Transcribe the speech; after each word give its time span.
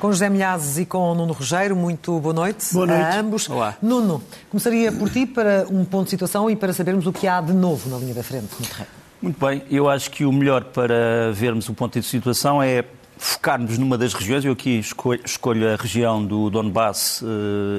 com 0.00 0.10
José 0.10 0.30
Milhazes 0.30 0.78
e 0.78 0.86
com 0.86 1.14
Nuno 1.14 1.34
Rogério. 1.34 1.76
Muito 1.76 2.18
boa 2.18 2.34
noite, 2.34 2.72
boa 2.72 2.86
noite. 2.86 3.02
a 3.02 3.20
ambos. 3.20 3.48
Olá. 3.50 3.76
Nuno, 3.82 4.22
começaria 4.48 4.90
por 4.90 5.10
ti 5.10 5.26
para 5.26 5.66
um 5.70 5.84
ponto 5.84 6.04
de 6.04 6.10
situação 6.10 6.50
e 6.50 6.56
para 6.56 6.72
sabermos 6.72 7.06
o 7.06 7.12
que 7.12 7.28
há 7.28 7.38
de 7.40 7.52
novo 7.52 7.90
na 7.90 7.98
linha 7.98 8.14
da 8.14 8.22
frente 8.22 8.48
no 8.58 8.66
terreno. 8.66 8.88
Muito 9.20 9.46
bem, 9.46 9.62
eu 9.70 9.90
acho 9.90 10.10
que 10.10 10.24
o 10.24 10.32
melhor 10.32 10.64
para 10.64 11.30
vermos 11.34 11.68
o 11.68 11.74
ponto 11.74 12.00
de 12.00 12.06
situação 12.06 12.62
é 12.62 12.82
focarmos 13.18 13.76
numa 13.76 13.98
das 13.98 14.14
regiões. 14.14 14.42
Eu 14.42 14.52
aqui 14.52 14.78
escolho, 14.78 15.20
escolho 15.22 15.70
a 15.70 15.76
região 15.76 16.24
do 16.24 16.48
Donbass 16.48 17.20
uh, 17.20 17.26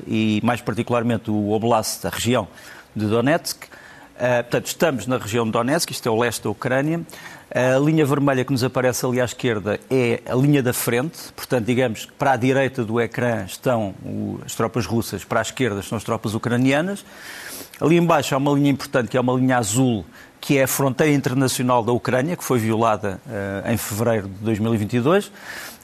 e, 0.06 0.40
mais 0.44 0.62
particularmente, 0.62 1.32
o 1.32 1.50
Oblast, 1.50 2.06
a 2.06 2.12
região 2.12 2.48
de 2.96 3.08
Donetsk. 3.08 3.64
Uh, 3.64 4.44
portanto, 4.44 4.68
estamos 4.68 5.08
na 5.08 5.18
região 5.18 5.44
de 5.44 5.52
Donetsk, 5.52 5.90
isto 5.92 6.08
é 6.08 6.12
o 6.12 6.20
leste 6.20 6.44
da 6.44 6.52
Ucrânia. 6.52 7.02
A 7.54 7.78
linha 7.78 8.06
vermelha 8.06 8.46
que 8.46 8.52
nos 8.54 8.64
aparece 8.64 9.06
ali 9.06 9.20
à 9.20 9.26
esquerda 9.26 9.78
é 9.90 10.22
a 10.26 10.34
linha 10.34 10.64
da 10.64 10.72
frente, 10.72 11.34
portanto, 11.36 11.66
digamos 11.66 12.06
que 12.06 12.14
para 12.14 12.32
a 12.32 12.38
direita 12.38 12.86
do 12.86 13.00
ecrã 13.02 13.44
estão 13.46 13.94
as 14.46 14.56
tropas 14.56 14.86
russas, 14.86 15.26
para 15.26 15.40
a 15.40 15.42
esquerda 15.42 15.82
estão 15.82 15.98
as 15.98 16.04
tropas 16.06 16.34
ucranianas. 16.34 17.04
Ali 17.82 17.98
embaixo 17.98 18.34
há 18.34 18.38
uma 18.38 18.54
linha 18.54 18.72
importante, 18.72 19.10
que 19.10 19.18
é 19.18 19.20
uma 19.20 19.34
linha 19.34 19.58
azul, 19.58 20.06
que 20.40 20.58
é 20.58 20.64
a 20.64 20.68
fronteira 20.68 21.14
internacional 21.14 21.84
da 21.84 21.92
Ucrânia, 21.92 22.38
que 22.38 22.44
foi 22.44 22.58
violada 22.58 23.20
uh, 23.28 23.70
em 23.70 23.76
fevereiro 23.76 24.30
de 24.30 24.46
2022. 24.46 25.30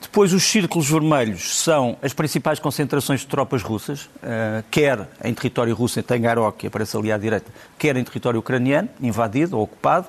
Depois, 0.01 0.31
os 0.31 0.43
círculos 0.43 0.89
vermelhos 0.89 1.57
são 1.57 1.97
as 2.01 2.13
principais 2.13 2.59
concentrações 2.59 3.21
de 3.21 3.27
tropas 3.27 3.61
russas, 3.61 4.03
uh, 4.03 4.63
quer 4.71 5.05
em 5.21 5.33
território 5.33 5.75
russo, 5.75 5.99
em 5.99 6.03
Tangarok, 6.03 6.59
que 6.59 6.67
aparece 6.67 6.95
ali 6.95 7.11
à 7.11 7.17
direita, 7.17 7.51
quer 7.77 7.97
em 7.97 8.03
território 8.05 8.39
ucraniano, 8.39 8.87
invadido 9.01 9.57
ou 9.57 9.63
ocupado. 9.63 10.07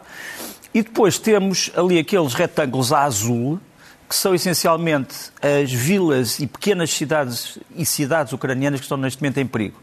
E 0.78 0.82
depois 0.84 1.18
temos 1.18 1.72
ali 1.74 1.98
aqueles 1.98 2.34
retângulos 2.34 2.92
a 2.92 3.02
azul, 3.02 3.58
que 4.08 4.14
são 4.14 4.32
essencialmente 4.32 5.32
as 5.42 5.72
vilas 5.72 6.38
e 6.38 6.46
pequenas 6.46 6.90
cidades 6.90 7.58
e 7.74 7.84
cidades 7.84 8.32
ucranianas 8.32 8.78
que 8.78 8.84
estão 8.84 8.96
neste 8.96 9.20
momento 9.20 9.38
em 9.38 9.46
perigo. 9.48 9.76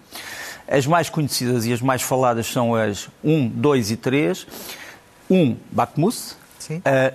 As 0.66 0.88
mais 0.88 1.09
conhecidas 1.09 1.66
e 1.66 1.73
as 1.73 1.81
mais 1.81 2.02
faladas 2.02 2.47
são 2.47 2.73
as 2.73 3.09
1, 3.22 3.50
2 3.50 3.92
e 3.92 3.97
3. 3.97 4.47
1, 5.30 5.58
Bakhmut. 5.69 6.17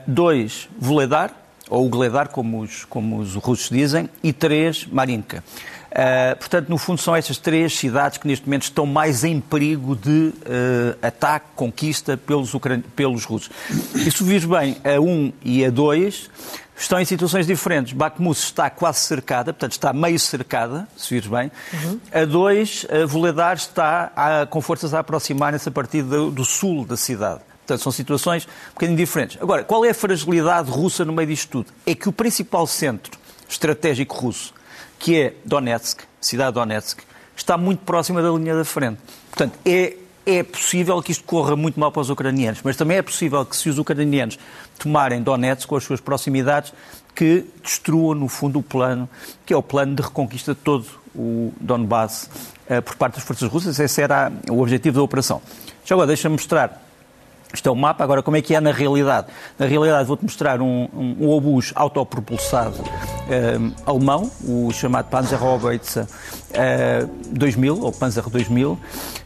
2, 0.07 0.69
Vuledar, 0.79 1.35
ou 1.71 1.89
Gledar, 1.89 2.29
como 2.29 2.61
os, 2.61 2.85
como 2.85 3.19
os 3.19 3.37
russos 3.37 3.71
dizem. 3.71 4.11
E 4.23 4.33
3, 4.33 4.87
Marinka. 4.87 5.43
Uh, 5.91 6.37
portanto, 6.37 6.69
no 6.69 6.79
fundo, 6.79 7.01
são 7.01 7.17
estas 7.17 7.37
três 7.39 7.77
cidades 7.77 8.19
que 8.19 8.27
neste 8.27 8.47
momento 8.47 8.63
estão 8.63 8.87
mais 8.87 9.25
em 9.25 9.41
perigo 9.41 9.97
de 9.97 10.33
uh, 10.33 10.99
ataque, 11.03 11.47
conquista 11.57 12.17
pelos, 12.17 12.55
ucran... 12.55 12.81
pelos 12.95 13.25
russos. 13.25 13.51
E 13.95 14.11
se 14.11 14.23
vires 14.23 14.45
bem, 14.45 14.77
a 14.85 15.01
1 15.01 15.33
e 15.43 15.65
a 15.65 15.71
2 15.71 16.31
estão 16.77 17.01
em 17.01 17.05
situações 17.05 17.47
diferentes. 17.47 17.93
Bakhmut 17.93 18.39
está 18.39 18.71
quase 18.71 19.01
cercada, 19.01 19.53
portanto 19.53 19.73
está 19.73 19.93
meio 19.93 20.19
cercada, 20.19 20.87
se 20.97 21.13
vires 21.13 21.29
bem. 21.29 21.51
Uhum. 21.73 22.01
A 22.13 22.25
2, 22.25 22.87
a 22.91 23.07
Voledar 23.07 23.57
está 23.57 24.13
a, 24.15 24.47
com 24.47 24.61
forças 24.61 24.95
a 24.95 25.01
aproximarem-se 25.01 25.69
a 25.69 25.73
partir 25.73 26.03
do, 26.03 26.31
do 26.31 26.45
sul 26.45 26.85
da 26.85 26.97
cidade. 26.97 27.41
Portanto, 27.71 27.85
são 27.85 27.93
situações 27.93 28.49
um 28.71 28.75
bocadinho 28.75 28.99
diferentes. 28.99 29.39
Agora, 29.41 29.63
qual 29.63 29.85
é 29.85 29.91
a 29.91 29.95
fragilidade 29.95 30.69
russa 30.69 31.05
no 31.05 31.13
meio 31.13 31.29
disto 31.29 31.49
tudo? 31.51 31.67
É 31.87 31.95
que 31.95 32.09
o 32.09 32.13
principal 32.13 32.67
centro 32.67 33.17
estratégico 33.49 34.17
russo, 34.17 34.53
que 34.99 35.21
é 35.21 35.35
Donetsk, 35.45 36.03
cidade 36.21 36.51
de 36.51 36.55
Donetsk, 36.55 37.01
está 37.37 37.57
muito 37.57 37.85
próxima 37.85 38.21
da 38.21 38.31
linha 38.31 38.57
da 38.57 38.65
frente. 38.65 38.99
Portanto, 39.29 39.57
é, 39.65 39.95
é 40.27 40.43
possível 40.43 41.01
que 41.01 41.13
isto 41.13 41.23
corra 41.23 41.55
muito 41.55 41.79
mal 41.79 41.93
para 41.93 42.03
os 42.03 42.11
ucranianos, 42.11 42.61
mas 42.65 42.77
também 42.77 42.97
é 42.97 43.03
possível 43.03 43.47
que, 43.47 43.57
se 43.57 43.69
os 43.69 43.79
ucranianos 43.79 44.37
tomarem 44.77 45.23
Donetsk 45.23 45.69
com 45.69 45.77
as 45.77 45.85
suas 45.85 46.01
proximidades, 46.01 46.73
que 47.15 47.47
destruam, 47.63 48.15
no 48.17 48.27
fundo, 48.27 48.59
o 48.59 48.63
plano, 48.65 49.09
que 49.47 49.55
é 49.55 49.57
o 49.57 49.63
plano 49.63 49.95
de 49.95 50.03
reconquista 50.03 50.55
de 50.55 50.61
todo 50.61 50.87
o 51.15 51.53
Donbass 51.61 52.29
uh, 52.69 52.83
por 52.83 52.97
parte 52.97 53.15
das 53.15 53.23
forças 53.23 53.49
russas. 53.49 53.79
Esse 53.79 54.03
era 54.03 54.33
o 54.51 54.61
objetivo 54.61 54.97
da 54.97 55.03
operação. 55.03 55.41
Já 55.85 55.95
agora, 55.95 56.09
deixa-me 56.09 56.33
mostrar 56.33 56.90
isto 57.53 57.69
é 57.69 57.73
o 57.73 57.77
mapa, 57.77 58.05
agora 58.05 58.23
como 58.23 58.37
é 58.37 58.43
que 58.43 58.55
é 58.55 58.61
na 58.61 58.73
realidade? 58.73 59.27
Na 59.59 59.67
realidade 59.67 60.07
vou-te 60.07 60.23
mostrar 60.23 60.61
um, 60.61 60.89
um, 60.95 61.17
um, 61.21 61.29
obus 61.29 61.73
autopropulsado 61.75 62.77
um, 62.79 63.73
alemão, 63.85 64.31
o 64.45 64.71
chamado 64.73 65.09
Panzerhaubitze 65.09 66.01
uh, 66.01 66.07
2000, 67.33 67.81
ou 67.81 67.93
Panzer 67.93 68.29
2000, 68.29 68.79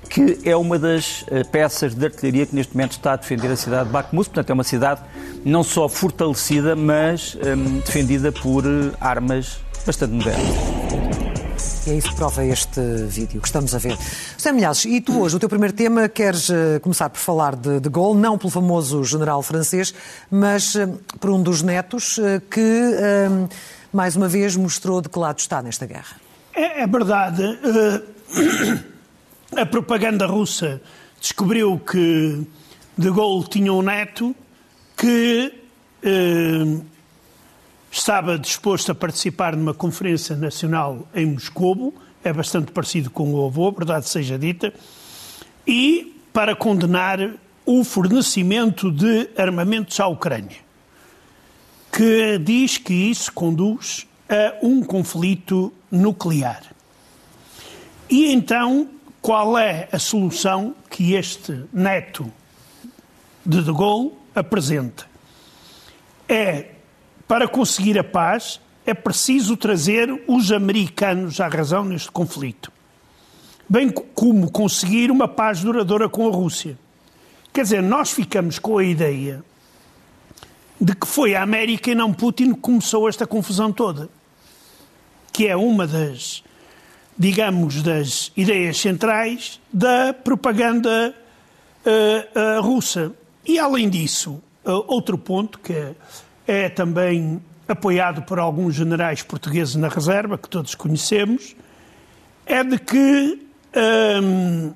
que 0.09 0.41
é 0.45 0.57
uma 0.57 0.79
das 0.79 1.23
uh, 1.23 1.47
peças 1.51 1.95
de 1.95 2.05
artilharia 2.05 2.47
que 2.47 2.55
neste 2.55 2.75
momento 2.75 2.93
está 2.93 3.13
a 3.13 3.17
defender 3.17 3.51
a 3.51 3.57
cidade 3.57 3.87
de 3.87 3.93
Bakhmut, 3.93 4.31
portanto 4.31 4.51
é 4.51 4.55
uma 4.55 4.65
cidade 4.65 5.01
não 5.45 5.63
só 5.63 5.89
fortalecida, 5.89 6.75
mas 6.75 7.37
um, 7.37 7.81
defendida 7.81 8.33
por 8.33 8.65
uh, 8.65 8.93
armas 9.01 9.59
bastante 9.87 10.13
modernas. 10.13 11.04
E 11.87 11.91
é 11.91 11.95
isso 11.97 12.09
que 12.09 12.17
prova 12.17 12.43
este 12.43 12.81
vídeo 13.09 13.43
que 13.43 13.47
estamos 13.47 13.75
a 13.75 13.79
ver. 13.79 13.99
José 14.39 14.53
Milhazes, 14.53 14.87
e 14.87 15.03
tu 15.03 15.21
hoje, 15.21 15.37
o 15.37 15.39
teu 15.39 15.51
primeiro 15.51 15.75
tema, 15.75 16.09
queres 16.09 16.49
uh, 16.49 16.81
começar 16.81 17.11
por 17.11 17.19
falar 17.19 17.55
de, 17.55 17.79
de 17.79 17.91
Gaulle, 17.91 18.19
não 18.19 18.39
pelo 18.39 18.51
famoso 18.51 19.05
general 19.05 19.43
francês, 19.43 19.95
mas 20.31 20.75
uh, 20.77 20.99
por 21.21 21.29
um 21.29 21.43
dos 21.43 21.61
netos 21.61 22.17
uh, 22.17 22.41
que, 22.51 22.95
mais 23.93 24.17
uma 24.17 24.27
vez, 24.29 24.57
mostrou 24.57 25.03
de 25.03 25.11
que 25.11 25.19
lado 25.19 25.39
está 25.39 25.61
nesta 25.61 25.85
guerra. 25.85 26.17
É, 26.55 26.83
é 26.83 26.87
verdade. 26.87 27.43
a 29.55 29.67
propaganda 29.67 30.27
russa 30.27 30.81
descobriu 31.21 31.79
que 31.79 32.47
de 32.97 33.11
Gaulle 33.11 33.47
tinha 33.47 33.71
um 33.71 33.83
neto 33.83 34.35
que 34.97 35.53
estava 37.95 38.37
disposto 38.37 38.91
a 38.91 38.95
participar 38.95 39.55
numa 39.55 39.73
conferência 39.73 40.35
nacional 40.35 41.09
em 41.15 41.27
Moscou, 41.27 41.95
é 42.25 42.33
bastante 42.33 42.73
parecido 42.73 43.09
com 43.09 43.33
o 43.33 43.47
avô, 43.47 43.71
verdade 43.71 44.09
seja 44.09 44.37
dita, 44.37 44.75
e 45.65 46.21
para 46.33 46.57
condenar 46.57 47.21
o 47.65 47.85
fornecimento 47.85 48.91
de 48.91 49.31
armamentos 49.37 50.01
à 50.01 50.09
Ucrânia, 50.09 50.57
que 51.93 52.37
diz 52.39 52.79
que 52.79 52.93
isso 52.93 53.33
conduz 53.33 54.09
a 54.29 54.57
um 54.61 54.83
conflito 54.83 55.73
nuclear. 55.89 56.63
E 58.11 58.33
então, 58.33 58.89
qual 59.23 59.57
é 59.57 59.89
a 59.93 60.01
solução 60.01 60.75
que 60.91 61.15
este 61.15 61.65
neto 61.73 62.31
de 63.47 63.63
De 63.63 63.73
Gaulle 63.73 64.13
apresenta? 64.35 65.07
É 66.29 66.74
para 67.27 67.49
conseguir 67.49 67.99
a 67.99 68.05
paz, 68.05 68.61
é 68.87 68.93
preciso 68.93 69.57
trazer 69.57 70.11
os 70.27 70.53
americanos 70.53 71.41
à 71.41 71.49
razão 71.49 71.85
neste 71.85 72.11
conflito, 72.11 72.71
bem 73.69 73.91
como 73.91 74.51
conseguir 74.51 75.11
uma 75.11 75.27
paz 75.27 75.61
duradoura 75.61 76.09
com 76.09 76.29
a 76.29 76.31
Rússia. 76.31 76.79
Quer 77.53 77.63
dizer, 77.63 77.83
nós 77.83 78.11
ficamos 78.11 78.59
com 78.59 78.79
a 78.79 78.85
ideia 78.85 79.43
de 80.81 80.95
que 80.95 81.07
foi 81.07 81.35
a 81.35 81.43
América 81.43 81.91
e 81.91 81.95
não 81.95 82.13
Putin 82.13 82.53
que 82.53 82.61
começou 82.61 83.09
esta 83.09 83.27
confusão 83.27 83.73
toda, 83.73 84.09
que 85.33 85.47
é 85.47 85.57
uma 85.57 85.87
das, 85.87 86.43
digamos, 87.19 87.83
das 87.83 88.33
ideias 88.37 88.79
centrais 88.79 89.61
da 89.73 90.13
propaganda 90.13 91.15
uh, 91.87 92.59
uh, 92.59 92.63
russa. 92.63 93.13
E, 93.47 93.59
além 93.59 93.89
disso, 93.89 94.43
uh, 94.65 94.85
outro 94.87 95.17
ponto 95.17 95.59
que 95.59 95.95
é 96.47 96.69
também 96.69 97.43
apoiado 97.67 98.23
por 98.23 98.39
alguns 98.39 98.75
generais 98.75 99.23
portugueses 99.23 99.75
na 99.75 99.89
reserva, 99.89 100.37
que 100.37 100.49
todos 100.49 100.75
conhecemos, 100.75 101.57
é 102.45 102.63
de 102.63 102.79
que 102.79 103.47
hum, 104.23 104.73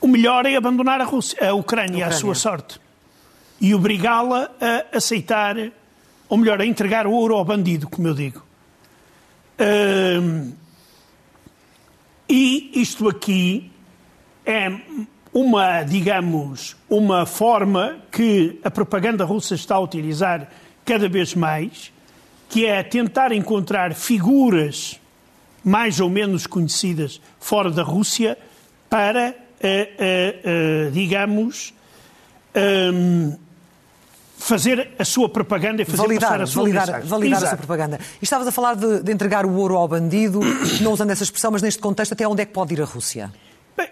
o 0.00 0.08
melhor 0.08 0.46
é 0.46 0.56
abandonar 0.56 1.00
a, 1.00 1.04
Rússia, 1.04 1.50
a 1.50 1.54
Ucrânia, 1.54 2.06
à 2.06 2.12
sua 2.12 2.34
sorte 2.34 2.80
e 3.60 3.74
obrigá-la 3.74 4.50
a 4.60 4.96
aceitar, 4.96 5.56
ou 6.28 6.36
melhor, 6.36 6.60
a 6.60 6.66
entregar 6.66 7.06
o 7.06 7.12
ouro 7.12 7.34
ao 7.34 7.44
bandido, 7.44 7.88
como 7.88 8.06
eu 8.08 8.14
digo. 8.14 8.44
Hum, 9.58 10.52
e 12.28 12.80
isto 12.80 13.08
aqui 13.08 13.70
é 14.44 14.68
uma, 15.36 15.82
digamos, 15.82 16.74
uma 16.88 17.26
forma 17.26 17.98
que 18.10 18.58
a 18.64 18.70
propaganda 18.70 19.22
russa 19.22 19.54
está 19.54 19.74
a 19.74 19.80
utilizar 19.80 20.48
cada 20.82 21.10
vez 21.10 21.34
mais, 21.34 21.92
que 22.48 22.64
é 22.64 22.82
tentar 22.82 23.32
encontrar 23.32 23.92
figuras 23.92 24.98
mais 25.62 26.00
ou 26.00 26.08
menos 26.08 26.46
conhecidas 26.46 27.20
fora 27.38 27.70
da 27.70 27.82
Rússia 27.82 28.38
para, 28.88 29.34
uh, 29.62 30.86
uh, 30.86 30.88
uh, 30.88 30.90
digamos, 30.90 31.74
um, 32.94 33.36
fazer 34.38 34.92
a 34.98 35.04
sua 35.04 35.28
propaganda 35.28 35.82
e 35.82 35.84
fazer 35.84 35.98
validar, 35.98 36.30
passar 36.30 36.40
a 36.40 36.46
sua 36.46 36.62
validar, 36.62 36.86
mensagem. 36.86 37.08
validar 37.10 37.40
sua 37.40 37.58
propaganda. 37.58 38.00
E 38.22 38.24
estavas 38.24 38.48
a 38.48 38.52
falar 38.52 38.74
de, 38.74 39.02
de 39.02 39.12
entregar 39.12 39.44
o 39.44 39.54
ouro 39.56 39.76
ao 39.76 39.86
bandido, 39.86 40.40
não 40.80 40.92
usando 40.92 41.10
essa 41.10 41.24
expressão, 41.24 41.50
mas 41.50 41.60
neste 41.60 41.82
contexto 41.82 42.12
até 42.12 42.26
onde 42.26 42.40
é 42.40 42.46
que 42.46 42.54
pode 42.54 42.72
ir 42.72 42.80
a 42.80 42.86
Rússia? 42.86 43.30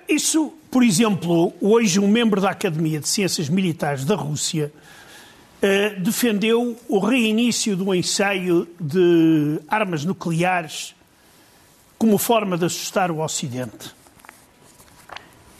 Isso, 0.08 0.52
por 0.70 0.82
exemplo, 0.82 1.52
hoje 1.60 1.98
um 1.98 2.08
membro 2.08 2.40
da 2.40 2.50
Academia 2.50 3.00
de 3.00 3.08
Ciências 3.08 3.48
Militares 3.48 4.04
da 4.04 4.14
Rússia 4.14 4.72
uh, 5.62 6.00
defendeu 6.00 6.78
o 6.88 6.98
reinício 6.98 7.74
do 7.74 7.94
ensaio 7.94 8.68
de 8.78 9.60
armas 9.66 10.04
nucleares 10.04 10.94
como 11.96 12.18
forma 12.18 12.58
de 12.58 12.66
assustar 12.66 13.10
o 13.10 13.20
Ocidente. 13.20 13.88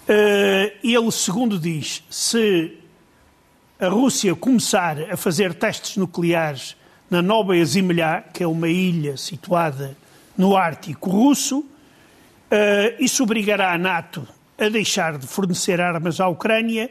Uh, 0.06 0.70
ele, 0.82 1.11
segundo 1.11 1.58
diz, 1.58 2.05
se 2.11 2.76
a 3.81 3.88
Rússia 3.88 4.35
começar 4.35 5.11
a 5.11 5.17
fazer 5.17 5.55
testes 5.55 5.97
nucleares 5.97 6.76
na 7.08 7.23
Nova 7.23 7.55
Zimlya, 7.64 8.25
que 8.32 8.43
é 8.43 8.47
uma 8.47 8.69
ilha 8.69 9.17
situada 9.17 9.97
no 10.37 10.55
Ártico 10.55 11.08
russo, 11.08 11.64
isso 12.99 13.23
obrigará 13.23 13.73
a 13.73 13.79
NATO 13.79 14.26
a 14.58 14.69
deixar 14.69 15.19
de 15.19 15.26
fornecer 15.26 15.81
armas 15.81 16.20
à 16.20 16.29
Ucrânia 16.29 16.91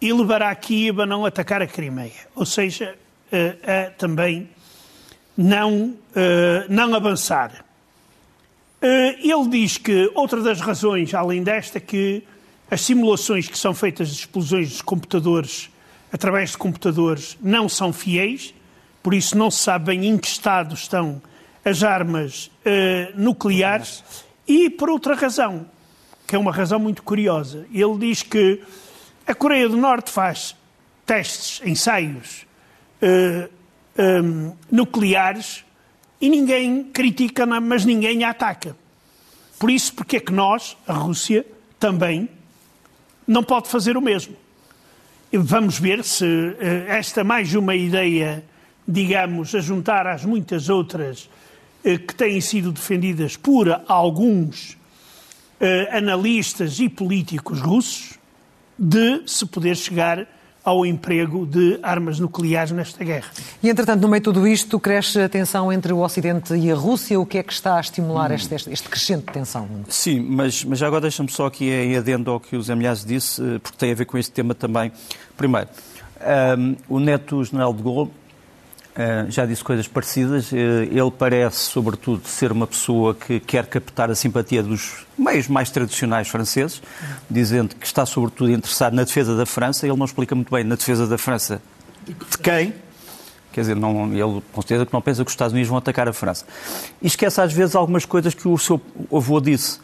e 0.00 0.12
levará 0.12 0.54
Kiev 0.54 1.00
a 1.00 1.06
não 1.06 1.24
atacar 1.24 1.62
a 1.62 1.66
Crimeia. 1.66 2.12
Ou 2.34 2.44
seja, 2.44 2.94
uh, 3.32 3.88
a 3.88 3.90
também 3.92 4.50
não, 5.36 5.86
uh, 5.86 5.96
não 6.68 6.94
avançar. 6.94 7.64
ele 8.82 9.48
diz 9.48 9.78
que 9.78 10.10
outra 10.14 10.42
das 10.42 10.60
razões, 10.60 11.14
além 11.14 11.42
desta, 11.42 11.80
que 11.80 12.22
as 12.70 12.82
simulações 12.82 13.48
que 13.48 13.56
são 13.56 13.72
feitas 13.72 14.08
de 14.08 14.14
explosões 14.16 14.68
dos 14.68 14.82
computadores 14.82 15.70
através 16.12 16.50
de 16.50 16.58
computadores 16.58 17.36
não 17.40 17.68
são 17.68 17.92
fiéis, 17.92 18.54
por 19.02 19.14
isso 19.14 19.36
não 19.36 19.50
se 19.50 19.58
sabe 19.58 19.86
bem 19.86 20.06
em 20.06 20.16
que 20.16 20.28
estado 20.28 20.74
estão 20.74 21.20
as 21.64 21.82
armas 21.82 22.46
uh, 22.46 23.20
nucleares, 23.20 24.04
e 24.46 24.70
por 24.70 24.90
outra 24.90 25.14
razão, 25.14 25.66
que 26.26 26.36
é 26.36 26.38
uma 26.38 26.52
razão 26.52 26.78
muito 26.78 27.02
curiosa. 27.02 27.66
Ele 27.72 27.98
diz 27.98 28.22
que 28.22 28.62
a 29.26 29.34
Coreia 29.34 29.68
do 29.68 29.76
Norte 29.76 30.10
faz 30.10 30.54
testes, 31.06 31.60
ensaios 31.64 32.46
uh, 33.02 33.48
eh, 33.96 34.20
um, 34.20 34.48
eh, 34.48 34.52
nucleares 34.70 35.64
e 36.20 36.28
ninguém 36.28 36.84
critica, 36.84 37.46
mas 37.46 37.84
ninguém 37.84 38.24
a 38.24 38.30
ataca. 38.30 38.76
Por 39.58 39.70
isso, 39.70 39.94
porque 39.94 40.16
é 40.16 40.20
que 40.20 40.32
nós, 40.32 40.76
a 40.86 40.92
Rússia, 40.92 41.46
também 41.78 42.28
não 43.26 43.42
pode 43.42 43.68
fazer 43.68 43.96
o 43.96 44.00
mesmo? 44.00 44.36
Vamos 45.32 45.78
ver 45.78 46.04
se 46.04 46.24
eh, 46.58 46.86
esta 46.88 47.24
mais 47.24 47.54
uma 47.54 47.74
ideia, 47.74 48.44
digamos, 48.86 49.54
a 49.54 49.60
juntar 49.60 50.06
às 50.06 50.24
muitas 50.24 50.68
outras 50.68 51.28
que 51.84 52.14
têm 52.14 52.40
sido 52.40 52.72
defendidas 52.72 53.36
por 53.36 53.68
alguns 53.86 54.76
eh, 55.60 55.88
analistas 55.96 56.80
e 56.80 56.88
políticos 56.88 57.60
russos, 57.60 58.18
de 58.78 59.22
se 59.26 59.46
poder 59.46 59.76
chegar 59.76 60.26
ao 60.64 60.84
emprego 60.86 61.44
de 61.46 61.78
armas 61.82 62.18
nucleares 62.18 62.72
nesta 62.72 63.04
guerra. 63.04 63.30
E, 63.62 63.68
entretanto, 63.68 64.00
no 64.00 64.08
meio 64.08 64.20
de 64.20 64.24
tudo 64.24 64.48
isto, 64.48 64.80
cresce 64.80 65.20
a 65.20 65.28
tensão 65.28 65.70
entre 65.70 65.92
o 65.92 65.98
Ocidente 65.98 66.54
e 66.54 66.72
a 66.72 66.74
Rússia. 66.74 67.20
O 67.20 67.26
que 67.26 67.38
é 67.38 67.42
que 67.42 67.52
está 67.52 67.76
a 67.76 67.80
estimular 67.80 68.30
hum. 68.30 68.34
este, 68.34 68.54
este, 68.72 68.88
crescente 68.88 69.26
tensão? 69.30 69.68
Sim, 69.88 70.20
mas, 70.20 70.64
mas 70.64 70.82
agora 70.82 71.02
deixa-me 71.02 71.30
só 71.30 71.46
aqui 71.46 71.70
em 71.70 71.96
adendo 71.96 72.30
ao 72.30 72.40
que 72.40 72.56
o 72.56 72.62
Zé 72.62 72.74
Milhaz 72.74 73.04
disse, 73.04 73.42
eh, 73.42 73.58
porque 73.58 73.76
tem 73.76 73.92
a 73.92 73.94
ver 73.94 74.06
com 74.06 74.16
este 74.16 74.32
tema 74.32 74.54
também. 74.54 74.90
Primeiro, 75.36 75.68
um, 76.58 76.76
o 76.88 76.98
neto 76.98 77.44
general 77.44 77.74
de 77.74 77.82
Gaulle 77.82 78.10
já 79.28 79.44
disse 79.44 79.62
coisas 79.64 79.88
parecidas. 79.88 80.52
Uh, 80.52 80.56
ele 80.90 81.10
parece, 81.10 81.58
sobretudo, 81.58 82.26
ser 82.26 82.52
uma 82.52 82.66
pessoa 82.66 83.14
que 83.14 83.40
quer 83.40 83.66
captar 83.66 84.10
a 84.10 84.14
simpatia 84.14 84.62
dos 84.62 85.04
meios 85.18 85.48
mais 85.48 85.70
tradicionais 85.70 86.28
franceses, 86.28 86.80
dizendo 87.28 87.74
que 87.74 87.86
está, 87.86 88.06
sobretudo, 88.06 88.52
interessado 88.52 88.94
na 88.94 89.04
defesa 89.04 89.36
da 89.36 89.44
França. 89.44 89.86
Ele 89.86 89.96
não 89.96 90.06
explica 90.06 90.34
muito 90.34 90.52
bem 90.52 90.64
na 90.64 90.76
defesa 90.76 91.06
da 91.06 91.18
França 91.18 91.60
de 92.06 92.38
quem. 92.38 92.74
Quer 93.52 93.60
dizer, 93.60 93.76
não, 93.76 94.12
ele 94.12 94.42
com 94.52 94.62
certeza 94.62 94.84
que 94.84 94.92
não 94.92 95.00
pensa 95.00 95.24
que 95.24 95.28
os 95.28 95.32
Estados 95.32 95.52
Unidos 95.52 95.68
vão 95.68 95.78
atacar 95.78 96.08
a 96.08 96.12
França. 96.12 96.44
E 97.00 97.06
esquece, 97.06 97.40
às 97.40 97.52
vezes, 97.52 97.74
algumas 97.74 98.04
coisas 98.04 98.34
que 98.34 98.48
o 98.48 98.58
seu 98.58 98.80
avô 99.12 99.40
disse. 99.40 99.78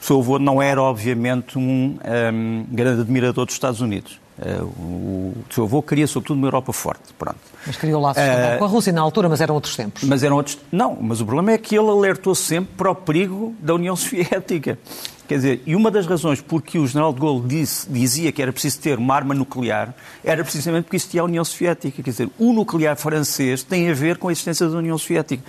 O 0.00 0.04
seu 0.04 0.18
avô 0.18 0.38
não 0.38 0.60
era, 0.60 0.82
obviamente, 0.82 1.56
um, 1.58 1.96
um 2.32 2.66
grande 2.70 3.02
admirador 3.02 3.46
dos 3.46 3.54
Estados 3.54 3.80
Unidos. 3.80 4.20
Uh, 4.36 4.64
o 4.64 5.44
seu 5.48 5.64
avô 5.64 5.80
queria, 5.80 6.06
sobretudo, 6.06 6.36
uma 6.36 6.46
Europa 6.48 6.72
forte. 6.72 7.12
Pronto. 7.16 7.38
Mas 7.66 7.76
criou 7.76 8.00
laços 8.00 8.22
uh, 8.22 8.58
com 8.58 8.64
a 8.64 8.68
Rússia 8.68 8.92
na 8.92 9.00
altura, 9.00 9.28
mas 9.28 9.40
eram 9.40 9.54
outros 9.54 9.76
tempos. 9.76 10.02
Mas 10.02 10.24
eram 10.24 10.36
outros. 10.36 10.58
Não, 10.72 10.96
mas 11.00 11.20
o 11.20 11.24
problema 11.24 11.52
é 11.52 11.58
que 11.58 11.76
ele 11.76 11.88
alertou 11.88 12.34
sempre 12.34 12.74
para 12.76 12.90
o 12.90 12.94
perigo 12.94 13.54
da 13.60 13.74
União 13.74 13.94
Soviética. 13.96 14.78
Quer 15.26 15.36
dizer, 15.36 15.62
e 15.64 15.74
uma 15.74 15.90
das 15.90 16.06
razões 16.06 16.40
por 16.42 16.60
que 16.60 16.78
o 16.78 16.86
general 16.86 17.12
de 17.12 17.20
Gaulle 17.20 17.48
disse, 17.48 17.88
dizia 17.90 18.30
que 18.30 18.42
era 18.42 18.52
preciso 18.52 18.78
ter 18.80 18.98
uma 18.98 19.14
arma 19.14 19.34
nuclear 19.34 19.94
era 20.22 20.44
precisamente 20.44 20.84
porque 20.84 20.96
existia 20.96 21.22
a 21.22 21.24
União 21.24 21.42
Soviética. 21.42 22.02
Quer 22.02 22.10
dizer, 22.10 22.28
o 22.38 22.52
nuclear 22.52 22.94
francês 22.96 23.62
tem 23.62 23.88
a 23.88 23.94
ver 23.94 24.18
com 24.18 24.28
a 24.28 24.32
existência 24.32 24.68
da 24.68 24.76
União 24.76 24.98
Soviética. 24.98 25.42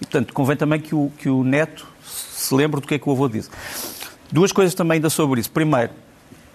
E, 0.00 0.06
portanto, 0.06 0.32
convém 0.32 0.56
também 0.56 0.80
que 0.80 0.94
o, 0.94 1.12
que 1.18 1.28
o 1.28 1.44
neto 1.44 1.86
se 2.02 2.54
lembre 2.54 2.80
do 2.80 2.86
que 2.86 2.94
é 2.94 2.98
que 2.98 3.06
o 3.06 3.12
avô 3.12 3.28
disse. 3.28 3.50
Duas 4.32 4.50
coisas 4.50 4.74
também 4.74 4.96
ainda 4.96 5.10
sobre 5.10 5.40
isso. 5.40 5.50
Primeiro, 5.50 5.92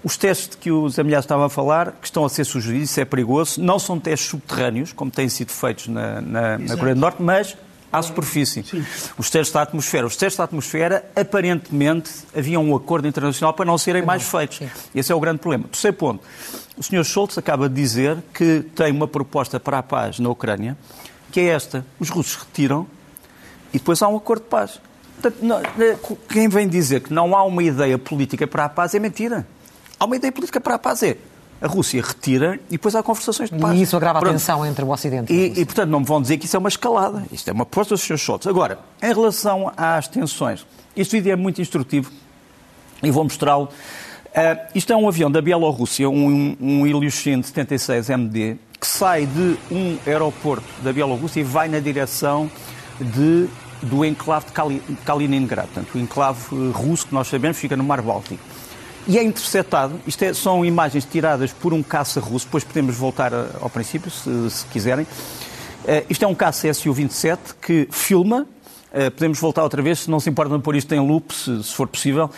os 0.04 0.18
testes 0.18 0.58
que 0.60 0.72
o 0.72 0.90
Zé 0.90 1.04
Milhaz 1.04 1.24
estava 1.24 1.46
a 1.46 1.50
falar, 1.50 1.94
que 1.94 2.06
estão 2.06 2.26
a 2.26 2.30
ser 2.30 2.44
sugeridos, 2.44 2.90
isso 2.90 3.00
é 3.00 3.06
perigoso, 3.06 3.62
não 3.62 3.80
são 3.80 4.00
testes 4.00 4.30
subterrâneos, 4.30 4.92
como 4.92 5.10
têm 5.10 5.30
sido 5.30 5.52
feitos 5.52 5.88
na, 5.88 6.20
na, 6.22 6.58
na 6.58 6.76
Coreia 6.78 6.96
do 6.96 7.02
Norte, 7.02 7.22
mas 7.22 7.56
à 7.94 8.02
superfície. 8.02 8.64
Sim. 8.64 8.84
Os 9.18 9.30
testes 9.30 9.54
da 9.54 9.62
atmosfera. 9.62 10.08
Os 10.08 10.18
testes 10.18 10.38
da 10.38 10.44
atmosfera, 10.44 11.06
aparentemente, 11.16 12.12
havia 12.36 12.60
um 12.60 12.76
acordo 12.76 13.08
internacional 13.08 13.54
para 13.54 13.66
não 13.66 13.78
serem 13.78 14.02
não. 14.02 14.08
mais 14.08 14.24
feitos. 14.24 14.58
Sim. 14.58 14.70
Esse 14.96 15.12
é 15.12 15.16
o 15.16 15.20
grande 15.20 15.38
problema. 15.38 15.66
Terceiro 15.66 15.96
ponto. 15.96 16.24
O 16.76 16.82
Sr. 16.82 17.04
Schultz 17.04 17.38
acaba 17.38 17.70
de 17.70 17.76
dizer 17.76 18.18
que 18.34 18.66
tem 18.76 18.92
uma 18.92 19.08
proposta 19.08 19.60
para 19.60 19.78
a 19.78 19.84
paz 19.84 20.18
na 20.20 20.28
Ucrânia, 20.28 20.76
que 21.32 21.40
é 21.40 21.50
esta. 21.50 21.86
Os 22.00 22.10
russos 22.10 22.36
retiram 22.36 22.88
e 23.72 23.78
depois 23.78 24.02
há 24.02 24.08
um 24.08 24.18
acordo 24.18 24.42
de 24.42 24.50
paz. 24.50 24.82
Portanto, 25.22 25.38
não, 25.44 25.62
quem 26.28 26.50
vem 26.50 26.68
dizer 26.68 27.02
que 27.02 27.14
não 27.14 27.36
há 27.36 27.44
uma 27.44 27.62
ideia 27.62 27.98
política 28.00 28.48
para 28.48 28.66
a 28.66 28.70
paz 28.70 28.96
é 28.96 29.00
mentira. 29.00 29.46
Há 30.04 30.06
uma 30.06 30.18
ideia 30.18 30.34
política 30.34 30.60
para 30.60 30.76
a 30.76 30.80
paz. 30.80 31.02
É 31.02 31.16
a 31.62 31.68
Rússia 31.68 32.04
retira 32.06 32.60
e 32.68 32.74
depois 32.74 32.94
há 32.94 33.02
conversações 33.02 33.50
de 33.50 33.58
paz. 33.58 33.80
E 33.80 33.84
isso 33.84 33.96
agrava 33.96 34.20
Pronto. 34.20 34.32
a 34.32 34.34
tensão 34.34 34.66
entre 34.66 34.84
o 34.84 34.90
Ocidente 34.90 35.32
e, 35.32 35.48
Rússia. 35.48 35.62
E, 35.62 35.66
portanto, 35.66 35.90
não 35.90 36.02
me 36.02 36.06
vão 36.06 36.22
dizer 36.22 36.38
que 36.38 36.46
isso 36.46 36.58
é 36.58 36.60
uma 36.60 36.68
escalada. 36.68 37.24
Isto 37.32 37.48
é 37.48 37.54
uma 37.54 37.66
proposta 37.66 37.96
dos 37.96 38.04
Sr. 38.04 38.18
Schultz. 38.18 38.46
Agora, 38.46 38.80
em 39.02 39.08
relação 39.14 39.72
às 39.78 40.10
tensões, 40.10 40.68
este 40.94 41.16
vídeo 41.16 41.32
é 41.32 41.38
muito 41.38 41.62
instrutivo 41.62 42.12
e 43.02 43.10
vou 43.10 43.24
mostrá-lo. 43.24 43.70
Uh, 43.70 44.68
isto 44.76 44.92
é 44.92 44.98
um 44.98 45.08
avião 45.08 45.32
da 45.32 45.42
Bielorrússia, 45.42 46.10
um, 46.10 46.58
um 46.60 46.86
Ilyushin 46.86 47.40
76MD, 47.40 48.58
que 48.78 48.86
sai 48.86 49.26
de 49.26 49.58
um 49.72 49.98
aeroporto 50.06 50.66
da 50.84 50.92
Bielorrússia 50.92 51.40
e 51.40 51.44
vai 51.46 51.70
na 51.70 51.80
direção 51.80 52.52
de, 53.00 53.48
do 53.82 54.04
enclave 54.04 54.48
de 54.48 54.96
Kaliningrad. 55.06 55.68
Portanto, 55.68 55.96
o 55.96 55.98
enclave 55.98 56.42
eh, 56.52 56.72
russo 56.74 57.08
que 57.08 57.14
nós 57.14 57.30
sabemos 57.30 57.58
fica 57.58 57.78
no 57.78 57.86
Mar 57.86 58.02
Báltico 58.02 58.53
e 59.08 59.18
é 59.18 59.24
interceptado. 59.24 60.00
Isto 60.08 60.24
é, 60.24 60.34
são 60.34 60.66
imagens 60.66 61.06
tiradas 61.06 61.52
por 61.52 61.74
um 61.74 61.84
caça 61.84 62.20
russo, 62.20 62.46
depois 62.46 62.64
podemos 62.64 62.96
voltar 62.96 63.32
ao 63.62 63.70
princípio, 63.70 64.10
se, 64.10 64.50
se 64.50 64.66
quiserem. 64.68 65.06
Uh, 65.06 66.06
isto 66.10 66.24
é 66.24 66.28
um 66.28 66.36
caça 66.36 66.74
Su-27 66.74 67.38
que 67.62 67.88
filma. 67.92 68.48
Uh, 68.94 69.10
podemos 69.12 69.40
voltar 69.40 69.64
outra 69.64 69.82
vez, 69.82 70.02
se 70.02 70.12
não 70.12 70.20
se 70.20 70.30
importa 70.30 70.56
de 70.56 70.62
pôr 70.62 70.76
isto 70.76 70.94
em 70.94 71.00
loop, 71.00 71.34
se, 71.34 71.64
se 71.64 71.74
for 71.74 71.88
possível, 71.88 72.30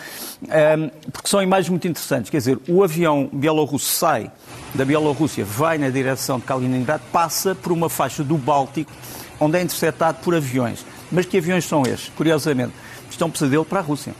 uh, 0.42 1.10
porque 1.12 1.28
são 1.28 1.42
imagens 1.42 1.68
muito 1.68 1.86
interessantes. 1.86 2.30
Quer 2.30 2.38
dizer, 2.38 2.58
o 2.68 2.82
avião 2.82 3.28
bielorrusso 3.32 3.86
sai 3.86 4.30
da 4.74 4.84
Bielorrússia, 4.84 5.44
vai 5.44 5.78
na 5.78 5.90
direção 5.90 6.38
de 6.38 6.44
Kaliningrad, 6.44 7.00
passa 7.12 7.54
por 7.54 7.72
uma 7.72 7.88
faixa 7.88 8.24
do 8.24 8.36
Báltico, 8.36 8.90
onde 9.38 9.58
é 9.58 9.62
interceptado 9.62 10.18
por 10.22 10.34
aviões. 10.34 10.84
Mas 11.12 11.26
que 11.26 11.36
aviões 11.36 11.64
são 11.64 11.82
estes? 11.82 12.10
Curiosamente, 12.16 12.72
isto 13.10 13.22
é 13.22 13.26
um 13.26 13.30
pesadelo 13.30 13.64
para 13.64 13.78
a 13.78 13.82
Rússia 13.82 14.14